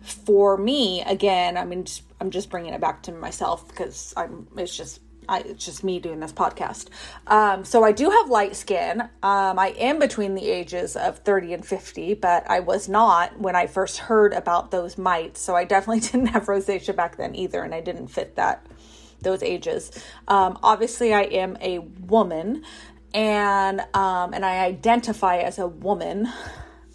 for 0.02 0.56
me, 0.56 1.02
again, 1.02 1.56
I 1.56 1.64
mean, 1.64 1.86
I'm 2.20 2.30
just 2.30 2.50
bringing 2.50 2.74
it 2.74 2.80
back 2.80 3.04
to 3.04 3.12
myself 3.12 3.66
because 3.68 4.12
I'm. 4.16 4.48
It's 4.56 4.76
just 4.76 5.00
I, 5.30 5.38
it's 5.38 5.64
just 5.64 5.84
me 5.84 6.00
doing 6.00 6.20
this 6.20 6.32
podcast. 6.32 6.88
Um, 7.28 7.64
so 7.64 7.84
I 7.84 7.92
do 7.92 8.10
have 8.10 8.28
light 8.28 8.56
skin. 8.56 9.02
Um, 9.22 9.58
I 9.58 9.74
am 9.78 10.00
between 10.00 10.34
the 10.34 10.48
ages 10.50 10.96
of 10.96 11.18
30 11.20 11.54
and 11.54 11.64
50, 11.64 12.14
but 12.14 12.50
I 12.50 12.60
was 12.60 12.88
not 12.88 13.38
when 13.38 13.54
I 13.54 13.68
first 13.68 13.98
heard 13.98 14.32
about 14.32 14.72
those 14.72 14.98
mites. 14.98 15.40
So 15.40 15.54
I 15.54 15.64
definitely 15.64 16.00
didn't 16.10 16.26
have 16.26 16.46
rosacea 16.46 16.94
back 16.94 17.16
then 17.16 17.36
either, 17.36 17.62
and 17.62 17.72
I 17.72 17.80
didn't 17.80 18.08
fit 18.08 18.34
that 18.36 18.66
those 19.22 19.42
ages. 19.42 19.92
Um, 20.26 20.58
obviously, 20.62 21.14
I 21.14 21.22
am 21.22 21.56
a 21.60 21.78
woman, 21.78 22.64
and 23.14 23.80
um, 23.94 24.34
and 24.34 24.44
I 24.44 24.64
identify 24.64 25.38
as 25.38 25.58
a 25.58 25.66
woman. 25.66 26.28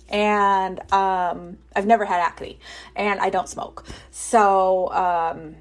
And 0.07 0.79
um, 0.93 1.57
I've 1.75 1.87
never 1.87 2.05
had 2.05 2.19
acne, 2.19 2.59
and 2.95 3.19
I 3.19 3.31
don't 3.31 3.49
smoke. 3.49 3.85
So 4.11 4.91
um, 4.91 5.55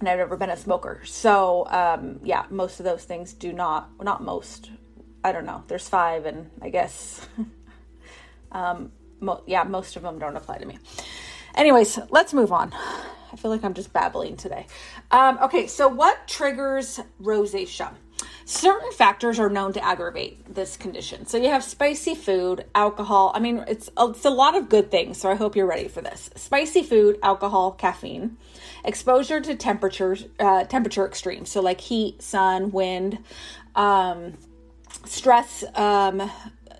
and 0.00 0.08
I've 0.08 0.18
never 0.18 0.36
been 0.36 0.50
a 0.50 0.56
smoker. 0.56 1.00
So, 1.04 1.66
um, 1.70 2.20
yeah, 2.22 2.44
most 2.50 2.80
of 2.80 2.84
those 2.84 3.04
things 3.04 3.32
do 3.32 3.52
not, 3.52 3.90
not 4.02 4.22
most, 4.22 4.70
I 5.24 5.32
don't 5.32 5.44
know. 5.44 5.64
There's 5.66 5.88
five, 5.88 6.26
and 6.26 6.50
I 6.62 6.70
guess, 6.70 7.26
um, 8.52 8.92
mo- 9.20 9.42
yeah, 9.46 9.64
most 9.64 9.96
of 9.96 10.02
them 10.02 10.18
don't 10.18 10.36
apply 10.36 10.58
to 10.58 10.66
me. 10.66 10.78
Anyways, 11.54 11.98
let's 12.10 12.32
move 12.32 12.52
on. 12.52 12.72
I 13.32 13.36
feel 13.36 13.50
like 13.50 13.64
I'm 13.64 13.74
just 13.74 13.92
babbling 13.92 14.36
today. 14.36 14.66
Um, 15.10 15.38
okay, 15.42 15.66
so 15.66 15.88
what 15.88 16.26
triggers 16.28 17.00
rosacea? 17.20 17.92
Certain 18.48 18.90
factors 18.92 19.38
are 19.38 19.50
known 19.50 19.74
to 19.74 19.84
aggravate 19.84 20.54
this 20.54 20.78
condition. 20.78 21.26
So 21.26 21.36
you 21.36 21.50
have 21.50 21.62
spicy 21.62 22.14
food, 22.14 22.64
alcohol. 22.74 23.30
I 23.34 23.40
mean, 23.40 23.62
it's 23.68 23.90
it's 23.98 24.24
a 24.24 24.30
lot 24.30 24.56
of 24.56 24.70
good 24.70 24.90
things. 24.90 25.20
So 25.20 25.30
I 25.30 25.34
hope 25.34 25.54
you're 25.54 25.66
ready 25.66 25.86
for 25.86 26.00
this. 26.00 26.30
Spicy 26.34 26.82
food, 26.82 27.18
alcohol, 27.22 27.72
caffeine, 27.72 28.38
exposure 28.86 29.42
to 29.42 29.54
temperatures, 29.54 30.24
uh, 30.40 30.64
temperature 30.64 31.06
extremes. 31.06 31.50
So 31.50 31.60
like 31.60 31.78
heat, 31.78 32.22
sun, 32.22 32.70
wind, 32.70 33.18
um, 33.74 34.38
stress, 35.04 35.62
um, 35.74 36.30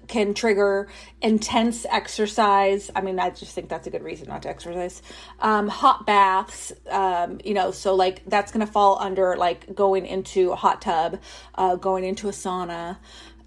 can 0.09 0.35
trigger 0.35 0.88
intense 1.21 1.87
exercise. 1.88 2.91
I 2.97 3.03
mean, 3.03 3.21
I 3.21 3.31
just 3.31 3.55
think 3.55 3.69
that's 3.69 3.87
a 3.87 3.91
good 3.91 4.03
reason 4.03 4.29
not 4.29 4.43
to 4.43 4.49
exercise. 4.49 5.03
Um, 5.41 5.69
hot 5.69 6.07
baths, 6.07 6.73
um, 6.91 7.41
you 7.45 7.55
know, 7.55 7.71
so 7.71 7.95
like 7.95 8.23
that's 8.27 8.50
going 8.50 8.67
to 8.67 8.73
fall 8.73 8.99
under 9.00 9.37
like 9.37 9.75
going 9.75 10.07
into 10.07 10.50
a 10.50 10.57
hot 10.57 10.83
tub, 10.83 11.21
uh, 11.55 11.77
going 11.77 12.05
into 12.05 12.29
a 12.29 12.33
sauna. 12.33 12.97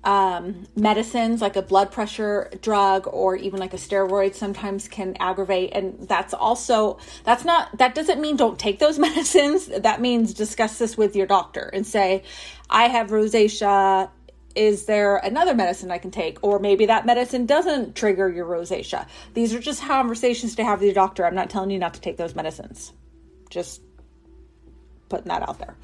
Um, 0.04 0.66
medicines 0.76 1.42
like 1.42 1.56
a 1.56 1.62
blood 1.62 1.92
pressure 1.92 2.50
drug 2.64 3.06
or 3.06 3.36
even 3.36 3.60
like 3.60 3.76
a 3.76 3.78
steroid 3.78 4.34
sometimes 4.34 4.88
can 4.88 5.16
aggravate. 5.20 5.74
And 5.74 6.08
that's 6.08 6.34
also, 6.34 6.98
that's 7.24 7.46
not, 7.46 7.78
that 7.78 7.94
doesn't 7.94 8.20
mean 8.20 8.36
don't 8.36 8.58
take 8.58 8.80
those 8.80 8.98
medicines. 9.08 9.68
That 9.68 10.02
means 10.02 10.34
discuss 10.34 10.80
this 10.80 10.98
with 10.98 11.16
your 11.16 11.28
doctor 11.28 11.70
and 11.72 11.86
say, 11.86 12.24
I 12.68 12.88
have 12.88 13.12
rosacea 13.12 14.10
is 14.56 14.86
there 14.86 15.18
another 15.18 15.54
medicine 15.54 15.92
I 15.92 15.98
can 15.98 16.12
take? 16.12 16.40
Or 16.44 16.60
maybe 16.60 16.86
that 16.88 17.06
medicine 17.06 17.46
doesn't 17.46 17.96
trigger 17.96 18.30
your 18.30 18.46
rosacea. 18.46 19.08
These 19.34 19.54
are 19.54 19.60
just 19.60 19.82
conversations 19.84 20.56
to 20.56 20.64
have 20.64 20.80
with 20.80 20.86
your 20.86 20.94
doctor. 20.94 21.26
I'm 21.26 21.36
not 21.36 21.50
telling 21.50 21.72
you 21.72 21.80
not 21.80 21.94
to 21.96 22.02
take 22.02 22.18
those 22.18 22.36
medicines. 22.36 22.94
Just 23.50 23.82
putting 25.10 25.28
that 25.28 25.48
out 25.48 25.60
there. 25.60 25.76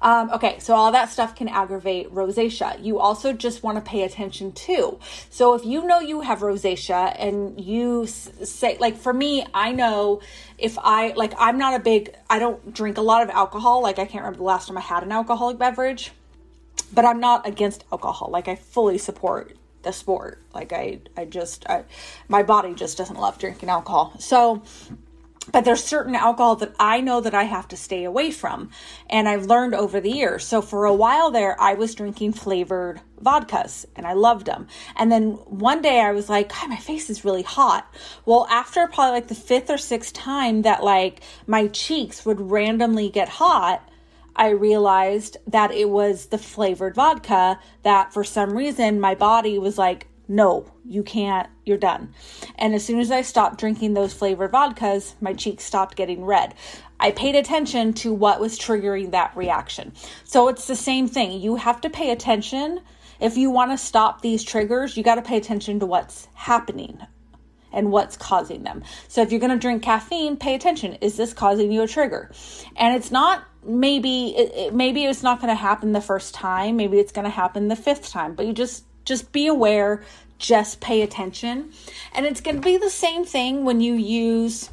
Um, 0.00 0.30
okay, 0.30 0.58
so 0.58 0.74
all 0.74 0.90
that 0.92 1.10
stuff 1.10 1.36
can 1.36 1.46
aggravate 1.46 2.12
rosacea. 2.12 2.82
You 2.84 2.98
also 2.98 3.32
just 3.32 3.62
want 3.62 3.76
to 3.76 3.88
pay 3.88 4.02
attention 4.02 4.50
to. 4.52 4.98
So 5.30 5.54
if 5.54 5.64
you 5.64 5.86
know 5.86 6.00
you 6.00 6.22
have 6.22 6.40
rosacea 6.40 7.14
and 7.16 7.60
you 7.60 8.06
say, 8.06 8.76
like 8.80 8.96
for 8.96 9.12
me, 9.12 9.46
I 9.54 9.70
know 9.70 10.20
if 10.58 10.76
I, 10.76 11.12
like, 11.12 11.34
I'm 11.38 11.56
not 11.56 11.74
a 11.74 11.78
big, 11.78 12.16
I 12.28 12.40
don't 12.40 12.74
drink 12.74 12.98
a 12.98 13.00
lot 13.00 13.22
of 13.22 13.30
alcohol. 13.30 13.80
Like, 13.80 14.00
I 14.00 14.04
can't 14.04 14.24
remember 14.24 14.38
the 14.38 14.44
last 14.44 14.66
time 14.66 14.76
I 14.76 14.80
had 14.80 15.04
an 15.04 15.12
alcoholic 15.12 15.58
beverage, 15.58 16.10
but 16.92 17.04
I'm 17.04 17.20
not 17.20 17.46
against 17.46 17.84
alcohol. 17.92 18.30
Like, 18.30 18.48
I 18.48 18.54
fully 18.54 18.98
support 18.98 19.56
the 19.82 19.92
sport. 19.92 20.42
Like, 20.54 20.72
I, 20.72 21.00
I 21.16 21.24
just, 21.24 21.68
I, 21.68 21.84
my 22.28 22.42
body 22.42 22.74
just 22.74 22.98
doesn't 22.98 23.18
love 23.18 23.38
drinking 23.38 23.68
alcohol. 23.68 24.14
So, 24.18 24.62
but 25.50 25.64
there's 25.64 25.82
certain 25.82 26.14
alcohol 26.14 26.56
that 26.56 26.74
I 26.78 27.00
know 27.00 27.20
that 27.20 27.34
I 27.34 27.44
have 27.44 27.66
to 27.68 27.76
stay 27.76 28.04
away 28.04 28.30
from. 28.30 28.70
And 29.10 29.28
I've 29.28 29.46
learned 29.46 29.74
over 29.74 30.00
the 30.00 30.10
years. 30.10 30.44
So 30.44 30.62
for 30.62 30.84
a 30.84 30.94
while 30.94 31.32
there, 31.32 31.60
I 31.60 31.74
was 31.74 31.94
drinking 31.94 32.34
flavored 32.34 33.00
vodkas 33.20 33.84
and 33.96 34.06
I 34.06 34.12
loved 34.12 34.46
them. 34.46 34.68
And 34.96 35.10
then 35.10 35.32
one 35.32 35.82
day 35.82 36.00
I 36.00 36.12
was 36.12 36.28
like, 36.28 36.50
God, 36.50 36.70
my 36.70 36.76
face 36.76 37.10
is 37.10 37.24
really 37.24 37.42
hot. 37.42 37.92
Well, 38.24 38.46
after 38.50 38.86
probably 38.86 39.14
like 39.14 39.28
the 39.28 39.34
fifth 39.34 39.68
or 39.68 39.78
sixth 39.78 40.12
time 40.12 40.62
that 40.62 40.84
like 40.84 41.22
my 41.46 41.66
cheeks 41.68 42.24
would 42.24 42.40
randomly 42.40 43.08
get 43.08 43.28
hot, 43.28 43.88
I 44.34 44.50
realized 44.50 45.36
that 45.46 45.72
it 45.72 45.88
was 45.88 46.26
the 46.26 46.38
flavored 46.38 46.94
vodka 46.94 47.58
that 47.82 48.12
for 48.12 48.24
some 48.24 48.56
reason 48.56 49.00
my 49.00 49.14
body 49.14 49.58
was 49.58 49.78
like, 49.78 50.08
no, 50.28 50.72
you 50.84 51.02
can't, 51.02 51.48
you're 51.66 51.76
done. 51.76 52.14
And 52.56 52.74
as 52.74 52.84
soon 52.84 53.00
as 53.00 53.10
I 53.10 53.22
stopped 53.22 53.58
drinking 53.58 53.94
those 53.94 54.14
flavored 54.14 54.52
vodkas, 54.52 55.14
my 55.20 55.34
cheeks 55.34 55.64
stopped 55.64 55.96
getting 55.96 56.24
red. 56.24 56.54
I 56.98 57.10
paid 57.10 57.34
attention 57.34 57.92
to 57.94 58.14
what 58.14 58.40
was 58.40 58.58
triggering 58.58 59.10
that 59.10 59.36
reaction. 59.36 59.92
So 60.24 60.48
it's 60.48 60.66
the 60.66 60.76
same 60.76 61.08
thing. 61.08 61.40
You 61.40 61.56
have 61.56 61.80
to 61.82 61.90
pay 61.90 62.12
attention. 62.12 62.80
If 63.20 63.36
you 63.36 63.50
want 63.50 63.72
to 63.72 63.78
stop 63.78 64.22
these 64.22 64.44
triggers, 64.44 64.96
you 64.96 65.02
got 65.02 65.16
to 65.16 65.22
pay 65.22 65.36
attention 65.36 65.80
to 65.80 65.86
what's 65.86 66.28
happening 66.34 66.98
and 67.72 67.90
what's 67.90 68.16
causing 68.16 68.62
them. 68.62 68.84
So 69.08 69.22
if 69.22 69.32
you're 69.32 69.40
going 69.40 69.52
to 69.52 69.58
drink 69.58 69.82
caffeine, 69.82 70.36
pay 70.36 70.54
attention. 70.54 70.94
Is 71.00 71.16
this 71.16 71.32
causing 71.32 71.72
you 71.72 71.82
a 71.82 71.88
trigger? 71.88 72.30
And 72.76 72.94
it's 72.94 73.10
not 73.10 73.44
maybe 73.64 74.36
it, 74.36 74.74
maybe 74.74 75.04
it's 75.04 75.22
not 75.22 75.40
going 75.40 75.48
to 75.48 75.60
happen 75.60 75.92
the 75.92 76.00
first 76.00 76.34
time, 76.34 76.76
maybe 76.76 76.98
it's 76.98 77.12
going 77.12 77.24
to 77.24 77.30
happen 77.30 77.68
the 77.68 77.76
fifth 77.76 78.10
time, 78.10 78.34
but 78.34 78.46
you 78.46 78.52
just 78.52 78.84
just 79.04 79.32
be 79.32 79.46
aware, 79.46 80.02
just 80.38 80.80
pay 80.80 81.02
attention. 81.02 81.72
And 82.14 82.26
it's 82.26 82.40
going 82.40 82.56
to 82.56 82.62
be 82.62 82.76
the 82.76 82.90
same 82.90 83.24
thing 83.24 83.64
when 83.64 83.80
you 83.80 83.94
use 83.94 84.70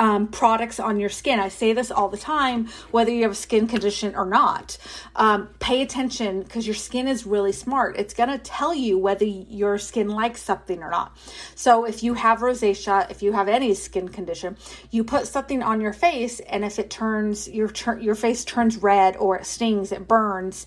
um, 0.00 0.28
products 0.28 0.80
on 0.80 0.98
your 0.98 1.10
skin. 1.10 1.38
I 1.38 1.48
say 1.48 1.74
this 1.74 1.90
all 1.90 2.08
the 2.08 2.16
time, 2.16 2.68
whether 2.90 3.10
you 3.10 3.22
have 3.22 3.32
a 3.32 3.36
skin 3.36 3.68
condition 3.68 4.16
or 4.16 4.24
not. 4.24 4.78
Um, 5.14 5.48
pay 5.60 5.82
attention 5.82 6.42
because 6.42 6.66
your 6.66 6.74
skin 6.74 7.06
is 7.06 7.26
really 7.26 7.52
smart. 7.52 7.96
It's 7.98 8.14
going 8.14 8.30
to 8.30 8.38
tell 8.38 8.74
you 8.74 8.96
whether 8.96 9.26
your 9.26 9.76
skin 9.76 10.08
likes 10.08 10.42
something 10.42 10.82
or 10.82 10.90
not. 10.90 11.14
So 11.54 11.84
if 11.84 12.02
you 12.02 12.14
have 12.14 12.38
rosacea, 12.38 13.10
if 13.10 13.22
you 13.22 13.32
have 13.32 13.46
any 13.46 13.74
skin 13.74 14.08
condition, 14.08 14.56
you 14.90 15.04
put 15.04 15.28
something 15.28 15.62
on 15.62 15.82
your 15.82 15.92
face, 15.92 16.40
and 16.40 16.64
if 16.64 16.78
it 16.78 16.88
turns 16.88 17.46
your 17.46 17.70
your 18.00 18.14
face 18.14 18.42
turns 18.44 18.78
red 18.78 19.16
or 19.18 19.36
it 19.36 19.44
stings, 19.44 19.92
it 19.92 20.08
burns 20.08 20.66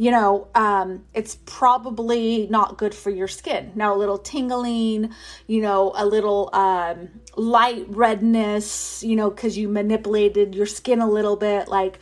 you 0.00 0.10
know, 0.10 0.48
um, 0.54 1.04
it's 1.12 1.36
probably 1.44 2.46
not 2.48 2.78
good 2.78 2.94
for 2.94 3.10
your 3.10 3.28
skin. 3.28 3.70
Now, 3.74 3.94
a 3.94 3.98
little 3.98 4.16
tingling, 4.16 5.12
you 5.46 5.60
know, 5.60 5.92
a 5.94 6.06
little 6.06 6.48
um, 6.54 7.10
light 7.36 7.84
redness, 7.86 9.02
you 9.02 9.14
know, 9.14 9.28
because 9.28 9.58
you 9.58 9.68
manipulated 9.68 10.54
your 10.54 10.64
skin 10.64 11.02
a 11.02 11.06
little 11.06 11.36
bit, 11.36 11.68
like 11.68 12.00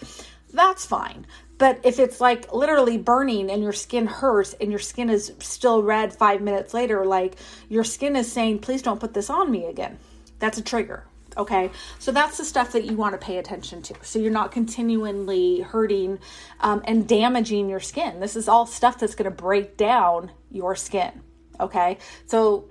that's 0.53 0.87
fine. 0.87 1.27
But 1.59 1.81
if 1.83 1.99
it's 1.99 2.21
like 2.21 2.53
literally 2.53 2.99
burning 2.99 3.51
and 3.51 3.65
your 3.65 3.73
skin 3.73 4.07
hurts 4.07 4.55
and 4.61 4.71
your 4.71 4.79
skin 4.79 5.11
is 5.11 5.33
still 5.41 5.83
red 5.83 6.13
five 6.13 6.41
minutes 6.41 6.73
later, 6.73 7.05
like 7.05 7.35
your 7.69 7.83
skin 7.83 8.15
is 8.15 8.31
saying, 8.31 8.61
please 8.61 8.81
don't 8.81 9.01
put 9.01 9.13
this 9.13 9.29
on 9.29 9.51
me 9.51 9.65
again. 9.65 9.99
That's 10.39 10.57
a 10.57 10.63
trigger. 10.63 11.03
Okay, 11.39 11.71
so 12.01 12.11
that's 12.11 12.37
the 12.37 12.45
stuff 12.45 12.73
that 12.73 12.85
you 12.85 12.97
want 12.97 13.13
to 13.13 13.25
pay 13.25 13.39
attention 13.39 13.81
to. 13.83 13.95
So 14.03 14.19
you're 14.19 14.33
not 14.33 14.51
continually 14.51 15.61
hurting 15.61 16.19
um, 16.61 16.83
and 16.85 17.07
damaging 17.07 17.69
your 17.69 17.79
skin. 17.79 18.19
This 18.19 18.35
is 18.35 18.49
all 18.49 18.67
stuff 18.67 18.99
that's 18.99 19.15
going 19.15 19.31
to 19.31 19.37
break 19.37 19.77
down 19.77 20.33
your 20.51 20.75
skin. 20.75 21.23
Okay, 21.61 21.99
so 22.27 22.69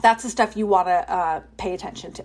that's 0.00 0.22
the 0.22 0.30
stuff 0.30 0.56
you 0.56 0.66
want 0.66 0.88
to 0.88 1.12
uh, 1.12 1.40
pay 1.58 1.74
attention 1.74 2.12
to. 2.14 2.24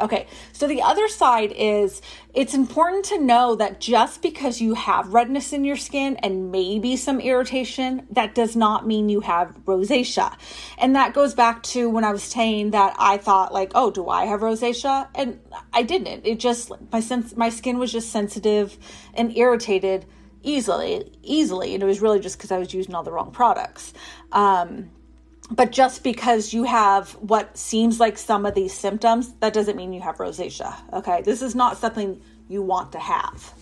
Okay, 0.00 0.26
so 0.52 0.66
the 0.66 0.82
other 0.82 1.08
side 1.08 1.52
is 1.56 2.02
it's 2.34 2.54
important 2.54 3.04
to 3.06 3.20
know 3.20 3.54
that 3.54 3.80
just 3.80 4.22
because 4.22 4.60
you 4.60 4.74
have 4.74 5.14
redness 5.14 5.52
in 5.52 5.64
your 5.64 5.76
skin 5.76 6.16
and 6.16 6.50
maybe 6.50 6.96
some 6.96 7.20
irritation, 7.20 8.06
that 8.10 8.34
does 8.34 8.56
not 8.56 8.86
mean 8.86 9.08
you 9.08 9.20
have 9.20 9.56
rosacea. 9.64 10.36
And 10.78 10.96
that 10.96 11.14
goes 11.14 11.34
back 11.34 11.62
to 11.64 11.88
when 11.88 12.04
I 12.04 12.12
was 12.12 12.22
saying 12.22 12.72
that 12.72 12.96
I 12.98 13.18
thought 13.18 13.52
like, 13.52 13.72
oh, 13.74 13.90
do 13.90 14.08
I 14.08 14.24
have 14.24 14.40
rosacea? 14.40 15.08
And 15.14 15.40
I 15.72 15.82
didn't. 15.82 16.26
It 16.26 16.40
just 16.40 16.72
my 16.90 17.00
sense 17.00 17.36
my 17.36 17.48
skin 17.48 17.78
was 17.78 17.92
just 17.92 18.10
sensitive 18.10 18.76
and 19.14 19.36
irritated 19.36 20.06
easily, 20.44 21.10
easily, 21.22 21.74
and 21.74 21.82
it 21.82 21.86
was 21.86 22.00
really 22.00 22.20
just 22.20 22.36
because 22.36 22.52
I 22.52 22.58
was 22.58 22.72
using 22.74 22.94
all 22.94 23.02
the 23.02 23.10
wrong 23.10 23.32
products. 23.32 23.94
Um, 24.30 24.90
but 25.50 25.72
just 25.72 26.02
because 26.02 26.52
you 26.52 26.64
have 26.64 27.12
what 27.12 27.56
seems 27.56 28.00
like 28.00 28.16
some 28.16 28.46
of 28.46 28.54
these 28.54 28.72
symptoms, 28.72 29.32
that 29.40 29.52
doesn't 29.52 29.76
mean 29.76 29.92
you 29.92 30.00
have 30.00 30.16
rosacea. 30.16 30.74
Okay, 30.92 31.22
this 31.22 31.42
is 31.42 31.54
not 31.54 31.76
something 31.76 32.20
you 32.48 32.62
want 32.62 32.92
to 32.92 32.98
have. 32.98 33.52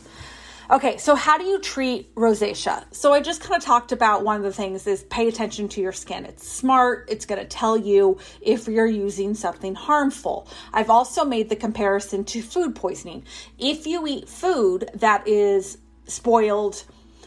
Okay, 0.70 0.96
so 0.96 1.14
how 1.14 1.36
do 1.36 1.44
you 1.44 1.60
treat 1.60 2.14
rosacea? 2.14 2.84
So 2.94 3.12
I 3.12 3.20
just 3.20 3.42
kind 3.42 3.60
of 3.60 3.62
talked 3.62 3.92
about 3.92 4.24
one 4.24 4.36
of 4.36 4.42
the 4.42 4.52
things 4.52 4.86
is 4.86 5.02
pay 5.04 5.28
attention 5.28 5.68
to 5.70 5.82
your 5.82 5.92
skin. 5.92 6.24
It's 6.24 6.48
smart, 6.48 7.08
it's 7.10 7.26
going 7.26 7.40
to 7.40 7.46
tell 7.46 7.76
you 7.76 8.18
if 8.40 8.68
you're 8.68 8.86
using 8.86 9.34
something 9.34 9.74
harmful. 9.74 10.48
I've 10.72 10.88
also 10.88 11.24
made 11.24 11.50
the 11.50 11.56
comparison 11.56 12.24
to 12.26 12.40
food 12.40 12.74
poisoning. 12.74 13.24
If 13.58 13.86
you 13.86 14.06
eat 14.06 14.28
food 14.28 14.88
that 14.94 15.28
is 15.28 15.78
spoiled 16.06 16.84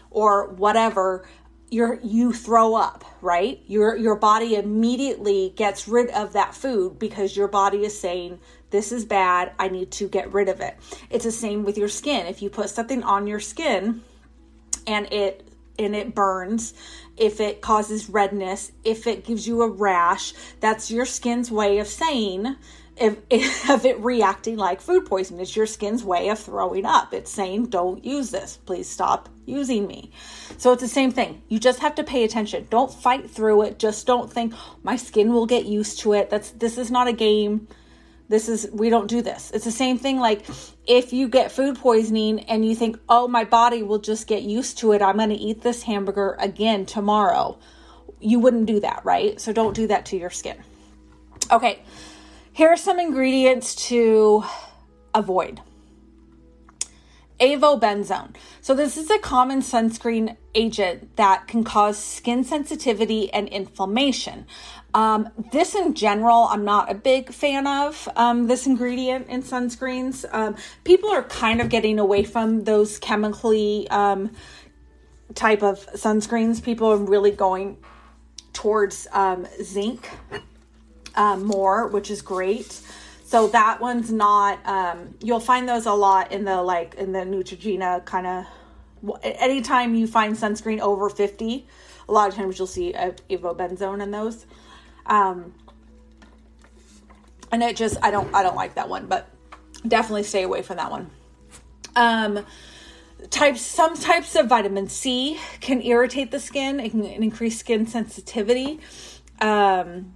or 0.10 0.48
whatever, 0.54 1.28
you're 1.70 2.00
you 2.04 2.32
throw 2.32 2.76
up, 2.76 3.04
right? 3.22 3.62
Your 3.68 3.96
your 3.98 4.16
body 4.16 4.56
immediately 4.56 5.54
gets 5.56 5.88
rid 5.88 6.10
of 6.12 6.34
that 6.34 6.54
food 6.54 7.00
because 7.00 7.36
your 7.36 7.48
body 7.48 7.84
is 7.84 8.00
saying 8.00 8.40
this 8.70 8.92
is 8.92 9.06
bad, 9.06 9.54
I 9.58 9.70
need 9.70 9.92
to 9.92 10.08
get 10.08 10.34
rid 10.34 10.50
of 10.50 10.60
it. 10.60 10.78
It's 11.10 11.26
the 11.26 11.32
same 11.32 11.64
with 11.64 11.78
your 11.78 11.88
skin. 11.88 12.26
If 12.26 12.42
you 12.42 12.50
put 12.50 12.70
something 12.70 13.04
on 13.04 13.28
your 13.28 13.40
skin 13.40 14.02
and 14.86 15.12
it 15.14 15.48
and 15.78 15.96
it 15.96 16.16
burns, 16.16 16.74
if 17.18 17.40
it 17.40 17.62
causes 17.62 18.10
redness, 18.10 18.72
if 18.84 19.08
it 19.08 19.26
gives 19.26 19.48
you 19.48 19.62
a 19.62 19.70
rash, 19.70 20.34
that's 20.60 20.92
your 20.92 21.06
skin's 21.06 21.52
way 21.52 21.80
of 21.80 21.88
saying 21.88 22.56
of 23.70 23.86
it 23.86 24.00
reacting 24.00 24.56
like 24.56 24.80
food 24.80 25.06
poisoning. 25.06 25.42
It's 25.42 25.56
your 25.56 25.66
skin's 25.66 26.04
way 26.04 26.30
of 26.30 26.40
throwing 26.40 26.86
up. 26.86 27.14
It's 27.14 27.32
saying, 27.32 27.68
don't 27.68 28.04
use 28.06 28.32
this. 28.32 28.58
Please 28.66 28.90
stop 28.90 29.28
using 29.46 29.86
me. 29.86 30.12
So 30.58 30.72
it's 30.72 30.82
the 30.82 30.88
same 30.88 31.12
thing. 31.12 31.42
You 31.50 31.60
just 31.60 31.80
have 31.80 31.96
to 31.96 32.04
pay 32.04 32.24
attention. 32.24 32.68
Don't 32.70 32.94
fight 32.94 33.30
through 33.30 33.64
it. 33.64 33.80
Just 33.80 34.08
don't 34.08 34.32
think 34.32 34.54
my 34.82 34.96
skin 34.96 35.34
will 35.34 35.46
get 35.46 35.66
used 35.66 36.00
to 36.02 36.14
it. 36.14 36.30
That's 36.30 36.52
this 36.52 36.78
is 36.78 36.90
not 36.90 37.08
a 37.08 37.14
game. 37.14 37.68
This 38.30 38.48
is 38.48 38.70
we 38.72 38.90
don't 38.90 39.08
do 39.08 39.22
this. 39.22 39.52
It's 39.52 39.66
the 39.66 39.72
same 39.72 39.98
thing 40.00 40.18
like 40.18 40.46
if 40.88 41.12
you 41.12 41.28
get 41.28 41.52
food 41.52 41.78
poisoning 41.78 42.40
and 42.42 42.66
you 42.66 42.76
think, 42.76 42.98
"Oh, 43.10 43.28
my 43.28 43.44
body 43.44 43.84
will 43.84 44.00
just 44.00 44.26
get 44.26 44.42
used 44.42 44.80
to 44.80 44.94
it. 44.94 45.02
I'm 45.02 45.18
going 45.18 45.30
to 45.30 45.36
eat 45.36 45.62
this 45.62 45.84
hamburger 45.84 46.36
again 46.40 46.86
tomorrow." 46.86 47.60
You 48.20 48.40
wouldn't 48.40 48.66
do 48.66 48.80
that, 48.80 49.02
right? 49.04 49.40
So 49.40 49.52
don't 49.54 49.76
do 49.76 49.86
that 49.88 50.06
to 50.08 50.18
your 50.18 50.32
skin. 50.32 50.58
Okay. 51.52 51.82
Here 52.56 52.70
are 52.70 52.78
some 52.78 53.02
ingredients 53.02 53.76
to 53.90 54.46
avoid 55.14 55.60
avobenzone. 57.38 58.34
So, 58.62 58.74
this 58.74 58.96
is 58.96 59.12
a 59.12 59.20
common 59.20 59.60
sunscreen 59.60 60.38
agent 60.54 61.18
that 61.18 61.50
can 61.50 61.66
cause 61.66 61.98
skin 62.02 62.46
sensitivity 62.46 63.30
and 63.34 63.50
inflammation. 63.50 64.48
Um, 64.94 65.28
this, 65.52 65.76
in 65.76 65.96
general, 65.96 66.48
I'm 66.50 66.64
not 66.64 66.90
a 66.90 66.96
big 66.96 67.34
fan 67.34 67.68
of 67.68 68.08
um, 68.16 68.48
this 68.48 68.66
ingredient 68.66 69.28
in 69.28 69.44
sunscreens. 69.44 70.24
Um, 70.34 70.56
people 70.86 71.10
are 71.10 71.24
kind 71.24 71.60
of 71.60 71.68
getting 71.68 72.00
away 72.00 72.24
from 72.24 72.64
those 72.64 73.00
chemically 73.00 73.86
um, 73.90 74.32
type 75.34 75.62
of 75.62 75.86
sunscreens. 75.88 76.64
People 76.64 76.88
are 76.88 76.96
really 76.96 77.32
going 77.32 77.80
towards 78.54 79.08
um, 79.12 79.46
zinc 79.62 80.10
uh, 81.16 81.38
more, 81.38 81.88
which 81.88 82.12
is 82.12 82.22
great. 82.22 82.82
So 83.26 83.48
that 83.48 83.82
one's 83.82 84.12
not. 84.12 84.66
Um, 84.68 85.16
you'll 85.22 85.40
find 85.40 85.68
those 85.68 85.86
a 85.86 85.94
lot 85.94 86.32
in 86.32 86.46
the 86.46 86.62
like 86.62 86.96
in 86.96 87.12
the 87.12 87.20
Neutrogena 87.20 88.06
kind 88.06 88.28
of. 88.28 88.46
Anytime 89.24 89.94
you 89.96 90.08
find 90.08 90.36
sunscreen 90.36 90.80
over 90.80 91.10
fifty, 91.10 91.68
a 92.08 92.12
lot 92.12 92.30
of 92.30 92.36
times 92.36 92.58
you'll 92.58 92.68
see 92.68 92.94
avobenzone 92.94 94.02
in 94.02 94.12
those. 94.12 94.46
Um, 95.06 95.54
and 97.52 97.64
it 97.64 97.76
just 97.76 97.98
I 98.04 98.12
don't 98.12 98.34
I 98.34 98.44
don't 98.44 98.56
like 98.56 98.76
that 98.76 98.90
one, 98.90 99.08
but 99.08 99.30
definitely 99.88 100.24
stay 100.24 100.44
away 100.44 100.62
from 100.62 100.78
that 100.78 100.92
one. 100.92 101.10
Um, 101.96 102.46
types 103.30 103.62
some 103.62 103.96
types 103.96 104.36
of 104.36 104.48
vitamin 104.48 104.88
C 104.90 105.40
can 105.62 105.82
irritate 105.82 106.32
the 106.32 106.40
skin. 106.40 106.78
Can 106.90 107.04
increase 107.06 107.60
skin 107.60 107.88
sensitivity. 107.88 108.80
Um, 109.42 110.15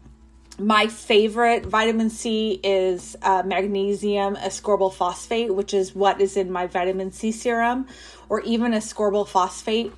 my 0.60 0.88
favorite 0.88 1.66
vitamin 1.66 2.10
C 2.10 2.60
is 2.64 3.16
uh, 3.22 3.44
magnesium 3.46 4.36
ascorbyl 4.36 4.94
phosphate, 4.94 5.54
which 5.54 5.74
is 5.74 5.96
what 5.96 6.20
is 6.20 6.36
in 6.36 6.52
my 6.52 6.68
vitamin 6.68 7.12
C 7.12 7.32
serum, 7.32 7.88
or 8.28 8.42
even 8.42 8.74
ascorbyl 8.74 9.28
phosphate. 9.28 9.94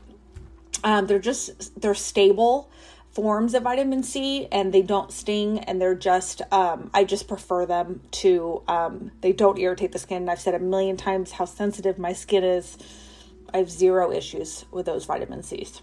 Um, 0.84 1.08
they're 1.08 1.20
just 1.20 1.80
they're 1.82 1.96
stable 1.96 2.72
forms 3.12 3.54
of 3.54 3.64
vitamin 3.64 4.04
C 4.04 4.48
and 4.52 4.74
they 4.74 4.82
don't 4.82 5.12
sting 5.12 5.60
and 5.60 5.82
they're 5.82 5.96
just 5.96 6.42
um, 6.52 6.90
I 6.94 7.04
just 7.04 7.28
prefer 7.28 7.66
them 7.66 8.02
to 8.12 8.64
um, 8.68 9.12
they 9.22 9.34
don't 9.34 9.58
irritate 9.58 9.92
the 9.92 10.00
skin. 10.00 10.30
I've 10.30 10.40
said 10.40 10.56
a 10.56 10.60
million 10.60 10.98
times 10.98 11.32
how 11.32 11.46
sensitive 11.46 12.00
my 12.00 12.14
skin 12.14 12.44
is. 12.44 12.78
I 13.54 13.58
have 13.58 13.70
zero 13.70 14.12
issues 14.12 14.66
with 14.72 14.86
those 14.86 15.06
vitamin 15.06 15.44
C's. 15.44 15.82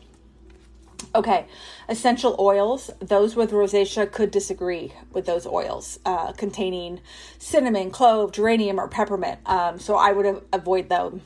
Okay, 1.15 1.47
essential 1.89 2.37
oils. 2.39 2.91
Those 3.01 3.35
with 3.35 3.51
rosacea 3.51 4.11
could 4.13 4.31
disagree 4.31 4.93
with 5.13 5.27
those 5.27 5.47
oils 5.47 5.99
uh, 6.05 6.33
containing 6.33 7.01
cinnamon, 7.39 7.91
clove, 7.91 8.33
geranium, 8.33 8.79
or 8.79 8.89
peppermint. 8.89 9.41
Um, 9.47 9.79
so 9.79 9.97
I 9.97 10.13
would 10.13 10.43
avoid 10.53 10.89
them 10.89 11.23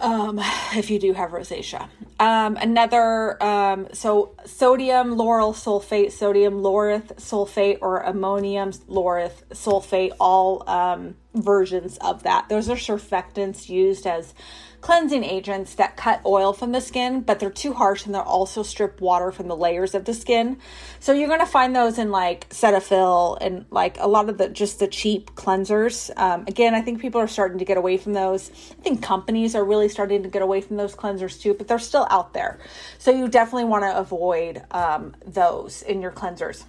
um, 0.00 0.40
if 0.74 0.90
you 0.90 0.98
do 0.98 1.12
have 1.12 1.30
rosacea. 1.30 1.88
Um, 2.18 2.56
another, 2.56 3.42
um, 3.42 3.88
so 3.92 4.34
sodium 4.44 5.16
lauryl 5.16 5.54
sulfate, 5.54 6.12
sodium 6.12 6.62
laureth 6.62 7.16
sulfate, 7.16 7.78
or 7.80 8.00
ammonium 8.00 8.70
laureth 8.86 9.48
sulfate, 9.50 10.12
all 10.20 10.68
um, 10.68 11.16
versions 11.34 11.98
of 11.98 12.22
that. 12.22 12.48
Those 12.48 12.68
are 12.68 12.76
surfactants 12.76 13.68
used 13.68 14.06
as 14.06 14.34
cleansing 14.82 15.22
agents 15.22 15.76
that 15.76 15.96
cut 15.96 16.20
oil 16.26 16.52
from 16.52 16.72
the 16.72 16.80
skin, 16.80 17.20
but 17.20 17.38
they're 17.38 17.50
too 17.50 17.72
harsh 17.72 18.04
and 18.04 18.14
they'll 18.14 18.22
also 18.22 18.64
strip 18.64 19.00
water 19.00 19.30
from 19.30 19.46
the 19.46 19.56
layers 19.56 19.94
of 19.94 20.04
the 20.04 20.12
skin. 20.12 20.58
So 20.98 21.12
you're 21.12 21.28
going 21.28 21.40
to 21.40 21.46
find 21.46 21.74
those 21.74 21.98
in 21.98 22.10
like 22.10 22.48
Cetaphil 22.50 23.38
and 23.40 23.64
like 23.70 23.96
a 23.98 24.08
lot 24.08 24.28
of 24.28 24.38
the 24.38 24.48
just 24.48 24.80
the 24.80 24.88
cheap 24.88 25.34
cleansers. 25.36 26.10
Um, 26.18 26.44
again, 26.48 26.74
I 26.74 26.82
think 26.82 27.00
people 27.00 27.20
are 27.20 27.28
starting 27.28 27.58
to 27.58 27.64
get 27.64 27.76
away 27.76 27.96
from 27.96 28.12
those. 28.12 28.50
I 28.50 28.82
think 28.82 29.02
companies 29.02 29.54
are 29.54 29.64
really 29.64 29.88
starting 29.88 30.24
to 30.24 30.28
get 30.28 30.42
away 30.42 30.60
from 30.60 30.76
those 30.76 30.96
cleansers 30.96 31.40
too, 31.40 31.54
but 31.54 31.68
they're 31.68 31.78
still 31.78 32.08
out 32.10 32.34
there. 32.34 32.58
So 32.98 33.12
you 33.12 33.28
definitely 33.28 33.66
want 33.66 33.84
to 33.84 33.96
avoid 33.96 34.62
um, 34.72 35.14
those 35.24 35.82
in 35.82 36.02
your 36.02 36.10
cleansers. 36.10 36.64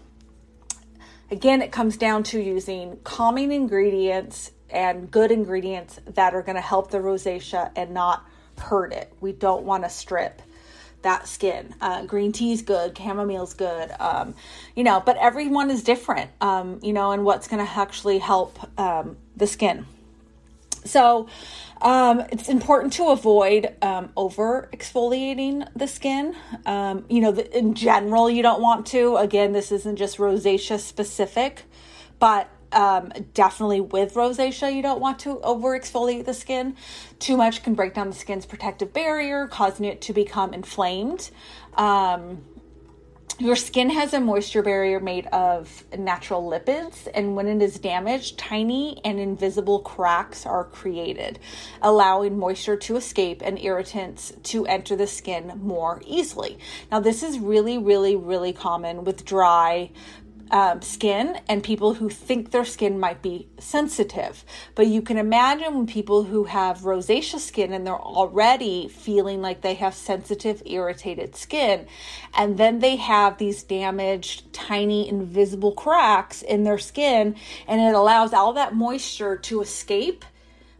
Again, 1.32 1.63
it 1.63 1.71
comes 1.71 1.97
down 1.97 2.21
to 2.26 2.39
using 2.39 2.99
calming 3.04 3.52
ingredients 3.52 4.52
and 4.69 5.10
good 5.10 5.32
ingredients 5.32 5.99
that 6.06 6.34
are 6.34 6.41
going 6.41 6.56
to 6.56 6.62
help 6.62 6.91
the 6.91 6.97
rosacea 6.97 7.71
and 7.76 7.93
not 7.93 8.26
hurt 8.58 8.93
it. 8.93 9.12
We 9.21 9.32
don't 9.32 9.63
want 9.63 9.84
to 9.84 9.89
strip 9.89 10.41
that 11.04 11.28
skin. 11.28 11.76
Uh, 11.82 12.06
green 12.06 12.32
tea 12.32 12.54
is 12.54 12.62
good, 12.62 12.95
chamomile's 12.95 13.54
good, 13.54 13.91
um, 13.99 14.34
you 14.76 14.84
know, 14.84 15.02
but 15.06 15.17
everyone 15.17 15.69
is 15.69 15.84
different, 15.84 16.32
um, 16.41 16.80
you 16.82 16.93
know, 16.93 17.12
and 17.12 17.23
what's 17.23 17.47
going 17.47 17.63
to 17.63 17.71
actually 17.71 18.19
help 18.19 18.58
um, 18.80 19.17
the 19.36 19.45
skin. 19.45 19.86
So, 20.86 21.28
um, 21.82 22.21
it's 22.32 22.49
important 22.49 22.93
to 22.93 23.10
avoid 23.10 23.73
um, 23.82 24.12
over 24.15 24.69
exfoliating 24.73 25.67
the 25.76 25.88
skin. 25.88 26.36
Um, 26.65 27.06
you 27.10 27.21
know, 27.21 27.32
the, 27.32 27.58
in 27.58 27.73
general, 27.73 28.30
you 28.30 28.41
don't 28.41 28.62
want 28.62 28.88
to. 28.88 29.17
Again, 29.17 29.52
this 29.52 29.71
isn't 29.71 29.97
just 29.97 30.17
rosacea 30.17 30.80
specific, 30.80 31.63
but 32.19 32.49
um, 32.73 33.12
definitely 33.33 33.81
with 33.81 34.13
rosacea, 34.13 34.73
you 34.73 34.81
don't 34.81 34.99
want 34.99 35.19
to 35.19 35.39
over 35.41 35.77
exfoliate 35.77 36.25
the 36.25 36.33
skin. 36.33 36.75
Too 37.19 37.38
much 37.38 37.63
can 37.63 37.73
break 37.73 37.93
down 37.93 38.09
the 38.09 38.15
skin's 38.15 38.45
protective 38.45 38.93
barrier, 38.93 39.47
causing 39.47 39.86
it 39.86 40.01
to 40.01 40.13
become 40.13 40.53
inflamed. 40.53 41.29
Um, 41.75 42.43
your 43.39 43.55
skin 43.55 43.89
has 43.89 44.13
a 44.13 44.19
moisture 44.19 44.62
barrier 44.62 44.99
made 44.99 45.25
of 45.27 45.83
natural 45.97 46.47
lipids, 46.47 47.07
and 47.15 47.36
when 47.36 47.47
it 47.47 47.63
is 47.63 47.79
damaged, 47.79 48.38
tiny 48.38 49.01
and 49.03 49.19
invisible 49.19 49.79
cracks 49.79 50.45
are 50.45 50.63
created, 50.65 51.39
allowing 51.81 52.38
moisture 52.38 52.77
to 52.77 52.95
escape 52.95 53.41
and 53.43 53.57
irritants 53.57 54.33
to 54.43 54.67
enter 54.67 54.95
the 54.95 55.07
skin 55.07 55.59
more 55.63 55.99
easily. 56.05 56.59
Now, 56.91 56.99
this 56.99 57.23
is 57.23 57.39
really, 57.39 57.79
really, 57.79 58.15
really 58.15 58.53
common 58.53 59.03
with 59.03 59.25
dry, 59.25 59.89
um, 60.54 60.84
skin 60.84 61.39
and 61.50 61.63
people 61.63 61.96
who 61.96 62.10
think 62.10 62.52
their 62.52 62.63
skin 62.63 63.00
might 63.00 63.24
be 63.24 63.48
sensitive. 63.58 64.46
But 64.76 64.86
you 64.86 65.02
can 65.02 65.18
imagine 65.18 65.88
people 65.88 66.26
who 66.26 66.44
have 66.44 66.82
rosacea 66.82 67.39
skin 67.39 67.74
and 67.74 67.88
they're 67.88 68.00
already 68.00 68.88
feeling 68.88 69.42
like 69.42 69.62
they 69.62 69.74
have 69.74 69.96
sensitive, 69.96 70.62
irritated 70.68 71.36
skin, 71.36 71.88
and 72.36 72.60
then 72.60 72.80
they 72.80 72.98
have 72.98 73.39
these 73.39 73.63
damaged, 73.63 74.54
tiny, 74.54 75.10
invisible 75.10 75.72
cracks 75.72 76.44
in 76.44 76.63
their 76.63 76.78
skin, 76.78 77.36
and 77.68 77.82
it 77.82 77.96
allows 77.96 78.32
all 78.32 78.54
that 78.54 78.76
moisture 78.76 79.36
to 79.38 79.60
escape 79.60 80.24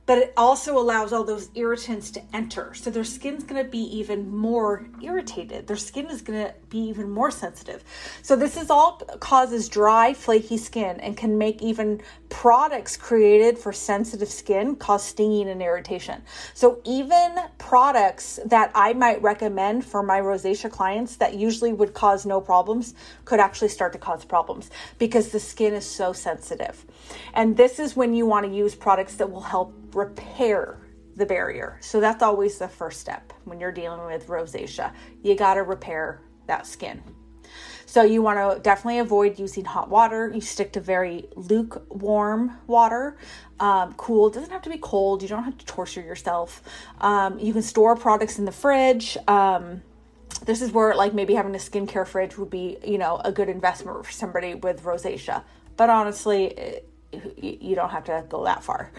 but 0.06 0.18
it 0.18 0.34
also 0.36 0.78
allows 0.78 1.13
all 1.13 1.24
those 1.24 1.50
irritants 1.56 2.12
to 2.12 2.22
enter. 2.34 2.74
So 2.74 2.89
their 2.89 3.06
skin's 3.06 3.44
going 3.44 3.63
to 3.63 3.70
be 3.70 3.80
even 3.98 4.36
more 4.36 4.86
irritated. 5.02 5.68
Their 5.68 5.78
skin 5.78 6.08
is 6.08 6.22
going 6.22 6.46
to 6.46 6.54
be 6.70 6.80
even 6.80 7.10
more 7.10 7.32
sensitive. 7.32 7.84
So 8.22 8.36
this 8.36 8.58
is 8.58 8.70
all 8.70 8.98
causes 9.20 9.70
dry, 9.70 10.13
flaky 10.13 10.58
skin 10.58 11.00
and 11.00 11.16
can 11.16 11.38
make 11.38 11.62
even 11.62 12.02
products 12.28 12.98
created 12.98 13.58
for 13.58 13.72
sensitive 13.72 14.28
skin 14.28 14.76
cause 14.76 15.04
stinging 15.04 15.48
and 15.48 15.62
irritation. 15.62 16.22
So 16.54 16.82
even 16.84 17.36
products 17.58 18.39
that 18.46 18.72
I 18.76 18.94
might 18.94 19.22
recommend 19.22 19.86
for 19.86 20.04
my 20.04 20.20
rosacea 20.20 20.70
clients 20.70 21.16
that 21.18 21.36
usually 21.36 21.72
would 21.72 21.94
cause 21.94 22.26
no 22.26 22.42
problems 22.42 22.94
could 23.24 23.39
actually 23.39 23.70
start 23.70 23.94
to 23.94 24.00
cause 24.00 24.26
problems 24.26 24.70
because 25.00 25.30
the 25.30 25.39
skin 25.39 25.74
is 25.74 25.86
so 25.86 26.12
sensitive. 26.12 26.86
And 27.34 27.56
this 27.56 27.80
is 27.80 27.96
when 27.96 28.13
you 28.13 28.26
want 28.26 28.46
to 28.46 28.52
use 28.52 28.76
products 28.76 29.16
that 29.16 29.32
will 29.32 29.42
help 29.42 29.74
repair 29.95 30.79
the 31.15 31.25
barrier. 31.25 31.77
So 31.82 31.99
that's 31.99 32.23
always 32.23 32.58
the 32.58 32.67
first 32.67 32.99
step 32.99 33.34
when 33.45 33.60
you're 33.60 33.71
dealing 33.71 34.06
with 34.06 34.27
rosacea. 34.27 34.93
You 35.21 35.36
got 35.36 35.56
to 35.56 35.63
repair 35.63 36.21
that 36.47 36.65
skin. 36.65 37.03
So 37.86 38.01
you 38.01 38.23
want 38.23 38.39
to 38.39 38.60
definitely 38.60 38.99
avoid 38.99 39.38
using 39.38 39.65
hot 39.65 39.89
water. 39.89 40.32
You 40.34 40.41
stick 40.41 40.73
to 40.73 40.79
very 40.79 41.25
lukewarm 41.36 42.58
water. 42.65 43.17
Um, 43.60 43.93
cool. 43.93 44.27
It 44.27 44.34
doesn't 44.34 44.49
have 44.49 44.63
to 44.63 44.69
be 44.71 44.79
cold. 44.79 45.21
You 45.21 45.27
don't 45.27 45.43
have 45.43 45.58
to 45.60 45.65
torture 45.65 46.01
yourself. 46.01 46.63
Um, 46.99 47.38
you 47.38 47.53
can 47.53 47.62
store 47.62 47.95
products 47.95 48.39
in 48.39 48.45
the 48.45 48.51
fridge. 48.51 49.15
Um, 49.27 49.84
this 50.45 50.63
is 50.63 50.71
where 50.71 50.95
like 50.95 51.13
maybe 51.13 51.36
having 51.36 51.53
a 51.53 51.60
skincare 51.60 52.08
fridge 52.08 52.36
would 52.38 52.49
be, 52.49 52.77
you 52.84 52.97
know, 52.97 53.21
a 53.23 53.32
good 53.32 53.49
investment 53.49 54.03
for 54.03 54.12
somebody 54.12 54.56
with 54.56 54.82
rosacea. 54.84 55.43
But 55.77 55.91
honestly, 55.91 56.45
it, 56.45 56.89
you 57.38 57.75
don't 57.75 57.91
have 57.91 58.06
to 58.06 58.25
go 58.27 58.45
that 58.45 58.63
far. 58.63 58.91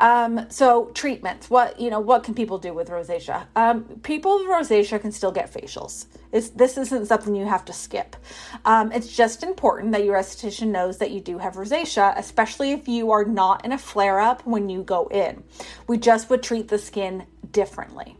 Um, 0.00 0.46
so 0.48 0.86
treatments, 0.94 1.50
what 1.50 1.78
you 1.78 1.90
know, 1.90 2.00
what 2.00 2.24
can 2.24 2.34
people 2.34 2.58
do 2.58 2.72
with 2.72 2.88
rosacea? 2.88 3.46
Um, 3.54 3.84
people 4.02 4.38
with 4.38 4.48
rosacea 4.48 5.00
can 5.00 5.12
still 5.12 5.30
get 5.30 5.52
facials. 5.52 6.06
It's, 6.32 6.50
this 6.50 6.78
isn't 6.78 7.06
something 7.06 7.34
you 7.34 7.46
have 7.46 7.64
to 7.66 7.72
skip. 7.72 8.16
Um, 8.64 8.92
it's 8.92 9.14
just 9.14 9.42
important 9.42 9.92
that 9.92 10.04
your 10.04 10.16
esthetician 10.16 10.68
knows 10.68 10.98
that 10.98 11.10
you 11.10 11.20
do 11.20 11.38
have 11.38 11.54
rosacea, 11.54 12.16
especially 12.16 12.72
if 12.72 12.88
you 12.88 13.10
are 13.10 13.24
not 13.24 13.64
in 13.64 13.72
a 13.72 13.78
flare 13.78 14.20
up 14.20 14.46
when 14.46 14.68
you 14.68 14.82
go 14.82 15.08
in. 15.08 15.42
We 15.86 15.98
just 15.98 16.30
would 16.30 16.42
treat 16.42 16.68
the 16.68 16.78
skin 16.78 17.26
differently. 17.52 18.16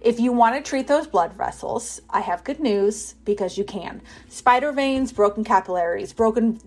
If 0.00 0.18
you 0.18 0.32
want 0.32 0.56
to 0.56 0.68
treat 0.68 0.88
those 0.88 1.06
blood 1.06 1.32
vessels, 1.32 2.00
I 2.10 2.20
have 2.20 2.44
good 2.44 2.60
news 2.60 3.14
because 3.24 3.56
you 3.56 3.64
can. 3.64 4.02
Spider 4.28 4.72
veins, 4.72 5.12
broken 5.12 5.44
capillaries, 5.44 6.12
broken 6.12 6.60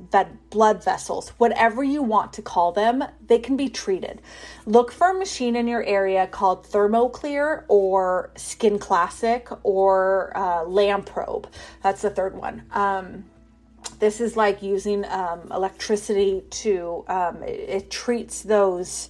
blood 0.49 0.83
vessels, 0.83 1.29
whatever 1.37 1.83
you 1.83 2.01
want 2.01 2.33
to 2.33 2.41
call 2.41 2.71
them, 2.71 3.03
they 3.27 3.39
can 3.39 3.57
be 3.57 3.69
treated. 3.69 4.21
Look 4.65 4.91
for 4.91 5.09
a 5.09 5.13
machine 5.13 5.55
in 5.55 5.67
your 5.67 5.83
area 5.83 6.27
called 6.27 6.65
ThermoClear 6.65 7.63
or 7.67 8.31
Skin 8.35 8.79
Classic 8.79 9.47
or 9.63 10.31
uh, 10.35 10.63
Lamprobe. 10.63 11.47
That's 11.83 12.01
the 12.01 12.09
third 12.09 12.35
one. 12.35 12.63
Um, 12.71 13.25
this 13.99 14.19
is 14.19 14.35
like 14.35 14.61
using 14.61 15.05
um, 15.05 15.51
electricity 15.51 16.43
to 16.49 17.05
um, 17.07 17.43
it, 17.43 17.69
it, 17.69 17.91
treats 17.91 18.41
those 18.41 19.09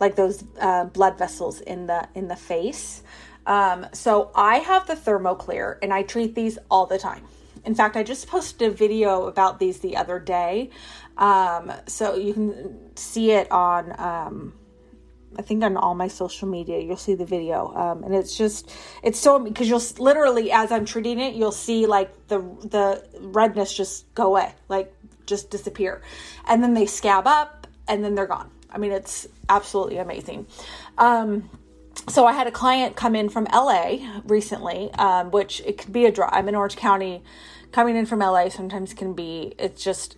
like 0.00 0.16
those 0.16 0.44
uh, 0.60 0.84
blood 0.84 1.18
vessels 1.18 1.60
in 1.60 1.86
the 1.86 2.08
in 2.14 2.28
the 2.28 2.36
face 2.36 3.02
um, 3.46 3.86
so 3.92 4.30
I 4.34 4.58
have 4.58 4.86
the 4.86 4.94
ThermoClear 4.94 5.78
and 5.82 5.92
I 5.92 6.02
treat 6.02 6.34
these 6.34 6.58
all 6.70 6.86
the 6.86 6.98
time. 6.98 7.24
In 7.64 7.74
fact, 7.74 7.96
I 7.96 8.02
just 8.02 8.26
posted 8.26 8.72
a 8.72 8.74
video 8.74 9.26
about 9.26 9.60
these 9.60 9.78
the 9.78 9.96
other 9.96 10.18
day. 10.18 10.70
Um, 11.16 11.72
so 11.86 12.16
you 12.16 12.34
can 12.34 12.96
see 12.96 13.30
it 13.30 13.50
on 13.52 13.94
um, 14.00 14.54
I 15.36 15.42
think 15.42 15.62
on 15.64 15.76
all 15.76 15.94
my 15.94 16.08
social 16.08 16.48
media, 16.48 16.78
you'll 16.80 16.96
see 16.96 17.14
the 17.14 17.24
video. 17.24 17.72
Um, 17.74 18.04
and 18.04 18.14
it's 18.14 18.36
just, 18.36 18.70
it's 19.02 19.18
so, 19.18 19.38
because 19.38 19.68
you'll 19.68 19.82
literally, 19.98 20.52
as 20.52 20.70
I'm 20.70 20.84
treating 20.84 21.20
it, 21.20 21.34
you'll 21.34 21.52
see 21.52 21.86
like 21.86 22.28
the, 22.28 22.38
the 22.38 23.04
redness 23.20 23.72
just 23.72 24.12
go 24.14 24.26
away, 24.26 24.54
like 24.68 24.94
just 25.26 25.50
disappear. 25.50 26.02
And 26.46 26.62
then 26.62 26.74
they 26.74 26.86
scab 26.86 27.26
up 27.26 27.66
and 27.88 28.04
then 28.04 28.14
they're 28.14 28.26
gone. 28.26 28.50
I 28.70 28.78
mean, 28.78 28.92
it's 28.92 29.26
absolutely 29.48 29.98
amazing. 29.98 30.46
Um, 30.98 31.48
so 32.08 32.26
I 32.26 32.32
had 32.32 32.46
a 32.46 32.50
client 32.50 32.96
come 32.96 33.14
in 33.14 33.28
from 33.28 33.46
LA 33.52 33.98
recently, 34.24 34.92
um, 34.94 35.30
which 35.30 35.60
it 35.64 35.78
could 35.78 35.92
be 35.92 36.04
a 36.04 36.12
drive. 36.12 36.30
I'm 36.32 36.48
in 36.48 36.54
Orange 36.54 36.76
County. 36.76 37.22
Coming 37.70 37.96
in 37.96 38.06
from 38.06 38.18
LA 38.18 38.48
sometimes 38.48 38.92
can 38.92 39.14
be, 39.14 39.54
it's 39.58 39.82
just 39.82 40.16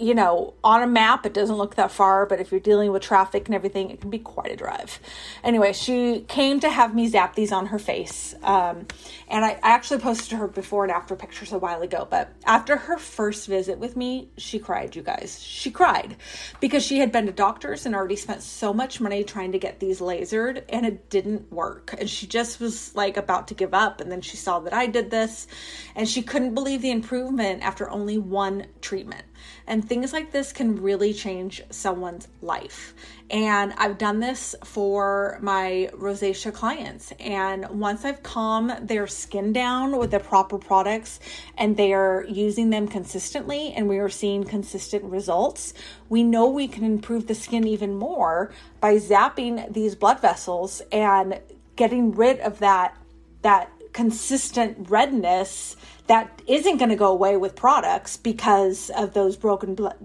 you 0.00 0.14
know, 0.14 0.54
on 0.64 0.82
a 0.82 0.86
map, 0.86 1.26
it 1.26 1.34
doesn't 1.34 1.56
look 1.56 1.74
that 1.74 1.92
far, 1.92 2.24
but 2.24 2.40
if 2.40 2.50
you're 2.50 2.60
dealing 2.60 2.90
with 2.90 3.02
traffic 3.02 3.46
and 3.46 3.54
everything, 3.54 3.90
it 3.90 4.00
can 4.00 4.08
be 4.08 4.18
quite 4.18 4.50
a 4.50 4.56
drive. 4.56 4.98
Anyway, 5.44 5.72
she 5.72 6.20
came 6.26 6.58
to 6.60 6.70
have 6.70 6.94
me 6.94 7.06
zap 7.06 7.34
these 7.34 7.52
on 7.52 7.66
her 7.66 7.78
face. 7.78 8.34
Um, 8.42 8.86
and 9.28 9.44
I, 9.44 9.50
I 9.62 9.70
actually 9.70 10.00
posted 10.00 10.38
her 10.38 10.48
before 10.48 10.84
and 10.84 10.92
after 10.92 11.14
pictures 11.14 11.52
a 11.52 11.58
while 11.58 11.82
ago. 11.82 12.06
But 12.10 12.32
after 12.44 12.76
her 12.76 12.96
first 12.98 13.46
visit 13.46 13.78
with 13.78 13.96
me, 13.96 14.30
she 14.38 14.58
cried, 14.58 14.96
you 14.96 15.02
guys. 15.02 15.42
She 15.42 15.70
cried 15.70 16.16
because 16.60 16.84
she 16.84 16.98
had 16.98 17.12
been 17.12 17.26
to 17.26 17.32
doctors 17.32 17.84
and 17.84 17.94
already 17.94 18.16
spent 18.16 18.42
so 18.42 18.72
much 18.72 19.00
money 19.00 19.22
trying 19.22 19.52
to 19.52 19.58
get 19.58 19.80
these 19.80 20.00
lasered 20.00 20.64
and 20.70 20.86
it 20.86 21.10
didn't 21.10 21.52
work. 21.52 21.94
And 21.98 22.08
she 22.08 22.26
just 22.26 22.58
was 22.58 22.94
like 22.94 23.16
about 23.16 23.48
to 23.48 23.54
give 23.54 23.74
up. 23.74 24.00
And 24.00 24.10
then 24.10 24.22
she 24.22 24.36
saw 24.36 24.60
that 24.60 24.72
I 24.72 24.86
did 24.86 25.10
this 25.10 25.46
and 25.94 26.08
she 26.08 26.22
couldn't 26.22 26.54
believe 26.54 26.80
the 26.80 26.90
improvement 26.90 27.62
after 27.62 27.88
only 27.90 28.16
one 28.16 28.66
treatment. 28.80 29.24
And 29.66 29.86
things 29.86 30.12
like 30.12 30.32
this 30.32 30.52
can 30.52 30.82
really 30.82 31.12
change 31.12 31.62
someone's 31.70 32.28
life. 32.42 32.94
And 33.30 33.72
I've 33.76 33.98
done 33.98 34.20
this 34.20 34.56
for 34.64 35.38
my 35.40 35.90
rosacea 35.92 36.52
clients. 36.52 37.12
And 37.20 37.68
once 37.68 38.04
I've 38.04 38.22
calmed 38.22 38.88
their 38.88 39.06
skin 39.06 39.52
down 39.52 39.96
with 39.96 40.10
the 40.10 40.20
proper 40.20 40.58
products 40.58 41.20
and 41.56 41.76
they 41.76 41.92
are 41.92 42.24
using 42.28 42.70
them 42.70 42.88
consistently 42.88 43.72
and 43.72 43.88
we 43.88 43.98
are 43.98 44.08
seeing 44.08 44.44
consistent 44.44 45.04
results, 45.04 45.74
we 46.08 46.22
know 46.24 46.48
we 46.48 46.66
can 46.66 46.84
improve 46.84 47.28
the 47.28 47.34
skin 47.34 47.66
even 47.66 47.94
more 47.94 48.52
by 48.80 48.96
zapping 48.96 49.72
these 49.72 49.94
blood 49.94 50.20
vessels 50.20 50.82
and 50.90 51.40
getting 51.76 52.12
rid 52.12 52.40
of 52.40 52.58
that 52.58 52.96
that 53.42 53.70
consistent 53.92 54.90
redness 54.90 55.76
that 56.06 56.42
isn't 56.46 56.78
going 56.78 56.90
to 56.90 56.96
go 56.96 57.10
away 57.10 57.36
with 57.36 57.54
products 57.54 58.16
because 58.16 58.90
of 58.90 59.14
those 59.14 59.36
broken 59.36 59.74
blood 59.74 59.96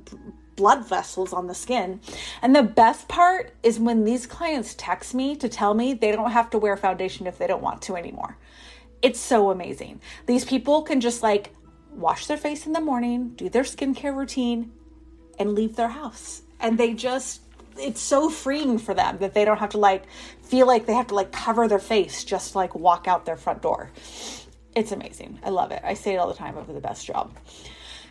blood 0.56 0.88
vessels 0.88 1.34
on 1.34 1.48
the 1.48 1.54
skin. 1.54 2.00
And 2.42 2.56
the 2.56 2.64
best 2.64 3.10
part 3.10 3.54
is 3.62 3.78
when 3.78 4.06
these 4.06 4.26
clients 4.26 4.74
text 4.78 5.14
me 5.14 5.36
to 5.36 5.50
tell 5.50 5.74
me 5.74 5.94
they 5.94 6.14
don't 6.14 6.32
have 6.32 6.50
to 6.52 6.58
wear 6.58 6.78
foundation 6.78 7.28
if 7.28 7.38
they 7.38 7.48
don't 7.48 7.62
want 7.62 7.82
to 7.84 7.98
anymore. 7.98 8.38
It's 9.02 9.20
so 9.20 9.52
amazing. 9.52 10.00
These 10.26 10.46
people 10.46 10.82
can 10.84 11.02
just 11.02 11.22
like 11.22 11.54
wash 11.92 12.28
their 12.28 12.38
face 12.38 12.66
in 12.66 12.74
the 12.74 12.82
morning, 12.82 13.30
do 13.36 13.50
their 13.50 13.64
skincare 13.64 14.16
routine, 14.16 14.72
and 15.38 15.54
leave 15.54 15.76
their 15.76 15.90
house. 15.90 16.44
And 16.60 16.78
they 16.78 16.94
just 16.94 17.42
it's 17.78 18.02
so 18.02 18.30
freeing 18.30 18.78
for 18.78 18.94
them 18.94 19.18
that 19.20 19.34
they 19.34 19.46
don't 19.46 19.58
have 19.58 19.70
to 19.72 19.78
like 19.78 20.04
feel 20.42 20.68
like 20.68 20.86
they 20.86 20.94
have 20.94 21.08
to 21.08 21.16
like 21.16 21.32
cover 21.32 21.68
their 21.68 21.80
face 21.80 22.24
just 22.24 22.54
to, 22.54 22.58
like 22.58 22.76
walk 22.76 23.08
out 23.08 23.26
their 23.26 23.38
front 23.38 23.62
door. 23.62 23.92
It's 24.76 24.92
amazing. 24.92 25.40
I 25.44 25.50
love 25.50 25.72
it. 25.72 25.82
I 25.84 25.94
say 25.94 26.14
it 26.14 26.18
all 26.18 26.28
the 26.28 26.34
time 26.34 26.58
over 26.58 26.74
the 26.74 26.82
best 26.82 27.06
job. 27.06 27.36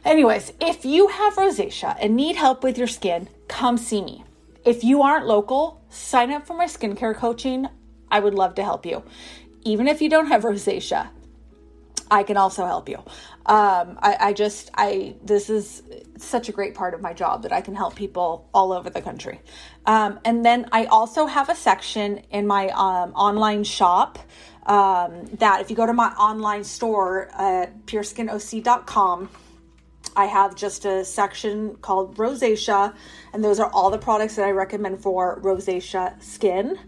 Anyways, 0.05 0.53
if 0.61 0.85
you 0.85 1.09
have 1.09 1.35
rosacea 1.35 1.96
and 2.00 2.16
need 2.16 2.37
help 2.37 2.62
with 2.62 2.77
your 2.77 2.87
skin, 2.87 3.29
come 3.48 3.79
see 3.79 4.03
me. 4.03 4.24
If 4.64 4.85
you 4.85 5.03
aren't 5.03 5.27
local, 5.27 5.83
sign 5.90 6.31
up 6.31 6.46
for 6.46 6.57
my 6.57 6.66
skincare 6.66 7.14
coaching. 7.14 7.68
I 8.11 8.20
would 8.20 8.35
love 8.35 8.55
to 8.57 8.64
help 8.64 8.87
you. 8.87 9.03
Even 9.62 9.88
if 9.88 10.03
you 10.03 10.11
don't 10.11 10.27
have 10.27 10.42
rosacea, 10.42 11.09
I 12.10 12.22
can 12.22 12.36
also 12.36 12.66
help 12.66 12.88
you. 12.88 12.98
Um, 13.46 13.98
I, 14.02 14.16
I, 14.20 14.32
just, 14.32 14.70
I, 14.74 15.16
this 15.22 15.50
is 15.50 15.82
such 16.18 16.48
a 16.48 16.52
great 16.52 16.74
part 16.74 16.94
of 16.94 17.00
my 17.00 17.12
job 17.12 17.42
that 17.42 17.52
I 17.52 17.60
can 17.60 17.74
help 17.74 17.94
people 17.94 18.48
all 18.54 18.72
over 18.72 18.90
the 18.90 19.02
country. 19.02 19.40
Um, 19.86 20.20
and 20.24 20.44
then 20.44 20.68
I 20.72 20.84
also 20.86 21.26
have 21.26 21.48
a 21.48 21.54
section 21.54 22.18
in 22.30 22.46
my 22.46 22.68
um, 22.68 23.12
online 23.14 23.64
shop 23.64 24.18
um, 24.66 25.26
that 25.38 25.60
if 25.60 25.70
you 25.70 25.76
go 25.76 25.86
to 25.86 25.92
my 25.92 26.08
online 26.12 26.64
store 26.64 27.28
at 27.34 27.86
pureskinoc.com, 27.86 29.28
I 30.16 30.26
have 30.26 30.54
just 30.54 30.84
a 30.84 31.04
section 31.04 31.74
called 31.76 32.16
rosacea, 32.16 32.94
and 33.32 33.42
those 33.42 33.58
are 33.58 33.68
all 33.72 33.90
the 33.90 33.98
products 33.98 34.36
that 34.36 34.44
I 34.44 34.50
recommend 34.50 35.02
for 35.02 35.40
rosacea 35.40 36.22
skin. 36.22 36.78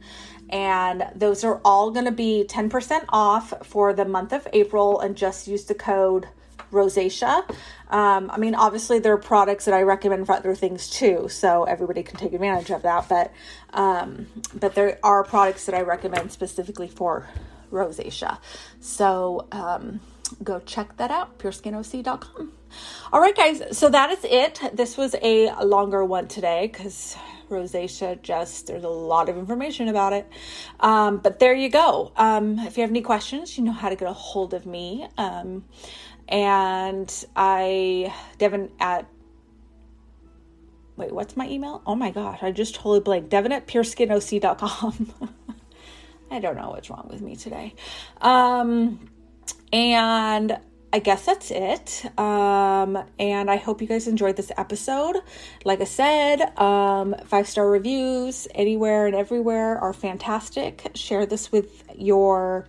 And 0.50 1.08
those 1.14 1.44
are 1.44 1.60
all 1.64 1.90
going 1.90 2.04
to 2.04 2.12
be 2.12 2.46
10% 2.48 3.04
off 3.08 3.52
for 3.66 3.92
the 3.92 4.04
month 4.04 4.32
of 4.32 4.46
April, 4.52 5.00
and 5.00 5.16
just 5.16 5.48
use 5.48 5.64
the 5.64 5.74
code 5.74 6.28
rosacea. 6.72 7.48
Um, 7.90 8.30
I 8.30 8.38
mean, 8.38 8.54
obviously, 8.54 8.98
there 8.98 9.12
are 9.12 9.18
products 9.18 9.64
that 9.66 9.74
I 9.74 9.82
recommend 9.82 10.26
for 10.26 10.34
other 10.34 10.54
things 10.54 10.90
too, 10.90 11.28
so 11.28 11.64
everybody 11.64 12.02
can 12.02 12.16
take 12.16 12.32
advantage 12.32 12.70
of 12.70 12.82
that. 12.82 13.08
But 13.08 13.32
um, 13.72 14.26
but 14.54 14.74
there 14.74 14.98
are 15.02 15.24
products 15.24 15.66
that 15.66 15.74
I 15.74 15.82
recommend 15.82 16.32
specifically 16.32 16.88
for 16.88 17.28
rosacea. 17.70 18.38
So 18.80 19.46
um, 19.52 20.00
go 20.42 20.60
check 20.60 20.96
that 20.96 21.10
out, 21.10 21.38
pureskinoc.com. 21.38 22.52
All 23.12 23.20
right, 23.20 23.36
guys, 23.36 23.62
so 23.76 23.88
that 23.88 24.10
is 24.10 24.24
it. 24.24 24.60
This 24.72 24.96
was 24.96 25.14
a 25.22 25.52
longer 25.64 26.04
one 26.04 26.28
today 26.28 26.68
because 26.72 27.16
rosacea 27.48 28.20
just 28.22 28.66
there's 28.66 28.84
a 28.84 28.88
lot 28.88 29.28
of 29.28 29.36
information 29.36 29.88
about 29.88 30.12
it. 30.12 30.28
Um, 30.80 31.18
but 31.18 31.38
there 31.38 31.54
you 31.54 31.68
go. 31.68 32.12
Um, 32.16 32.58
if 32.60 32.76
you 32.76 32.82
have 32.82 32.90
any 32.90 33.02
questions 33.02 33.56
you 33.56 33.64
know 33.64 33.72
how 33.72 33.88
to 33.88 33.96
get 33.96 34.08
a 34.08 34.12
hold 34.12 34.54
of 34.54 34.66
me. 34.66 35.06
Um, 35.16 35.64
and 36.28 37.24
i 37.36 38.12
devin 38.38 38.68
at 38.80 39.06
wait 40.96 41.12
what's 41.12 41.36
my 41.36 41.48
email? 41.48 41.82
Oh 41.86 41.94
my 41.94 42.10
gosh 42.10 42.42
i 42.42 42.50
just 42.50 42.74
totally 42.74 43.00
blanked. 43.00 43.28
Devin 43.28 43.52
at 43.52 43.66
pureskinOC.com 43.66 45.14
I 46.30 46.40
don't 46.40 46.56
know 46.56 46.70
what's 46.70 46.90
wrong 46.90 47.06
with 47.10 47.20
me 47.20 47.36
today. 47.36 47.74
Um, 48.20 49.08
and 49.72 50.58
I 50.96 50.98
guess 50.98 51.26
that's 51.26 51.50
it. 51.50 52.06
Um, 52.18 52.96
and 53.18 53.50
I 53.50 53.56
hope 53.56 53.82
you 53.82 53.86
guys 53.86 54.08
enjoyed 54.08 54.36
this 54.36 54.50
episode. 54.56 55.18
Like 55.62 55.82
I 55.82 55.84
said, 55.84 56.58
um, 56.58 57.14
five 57.26 57.46
star 57.46 57.68
reviews 57.68 58.48
anywhere 58.54 59.04
and 59.04 59.14
everywhere 59.14 59.76
are 59.76 59.92
fantastic. 59.92 60.90
Share 60.94 61.26
this 61.26 61.52
with 61.52 61.84
your 61.94 62.66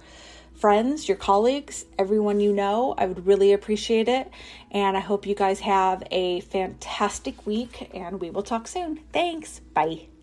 friends, 0.55 1.07
your 1.07 1.15
colleagues, 1.15 1.85
everyone 1.97 2.41
you 2.41 2.51
know. 2.51 2.95
I 2.97 3.05
would 3.05 3.25
really 3.25 3.53
appreciate 3.53 4.09
it. 4.09 4.29
And 4.71 4.97
I 4.97 4.99
hope 4.99 5.25
you 5.25 5.33
guys 5.33 5.61
have 5.61 6.03
a 6.11 6.41
fantastic 6.41 7.47
week, 7.47 7.89
and 7.93 8.19
we 8.19 8.29
will 8.29 8.43
talk 8.43 8.67
soon. 8.67 8.99
Thanks. 9.13 9.61
Bye. 9.73 10.16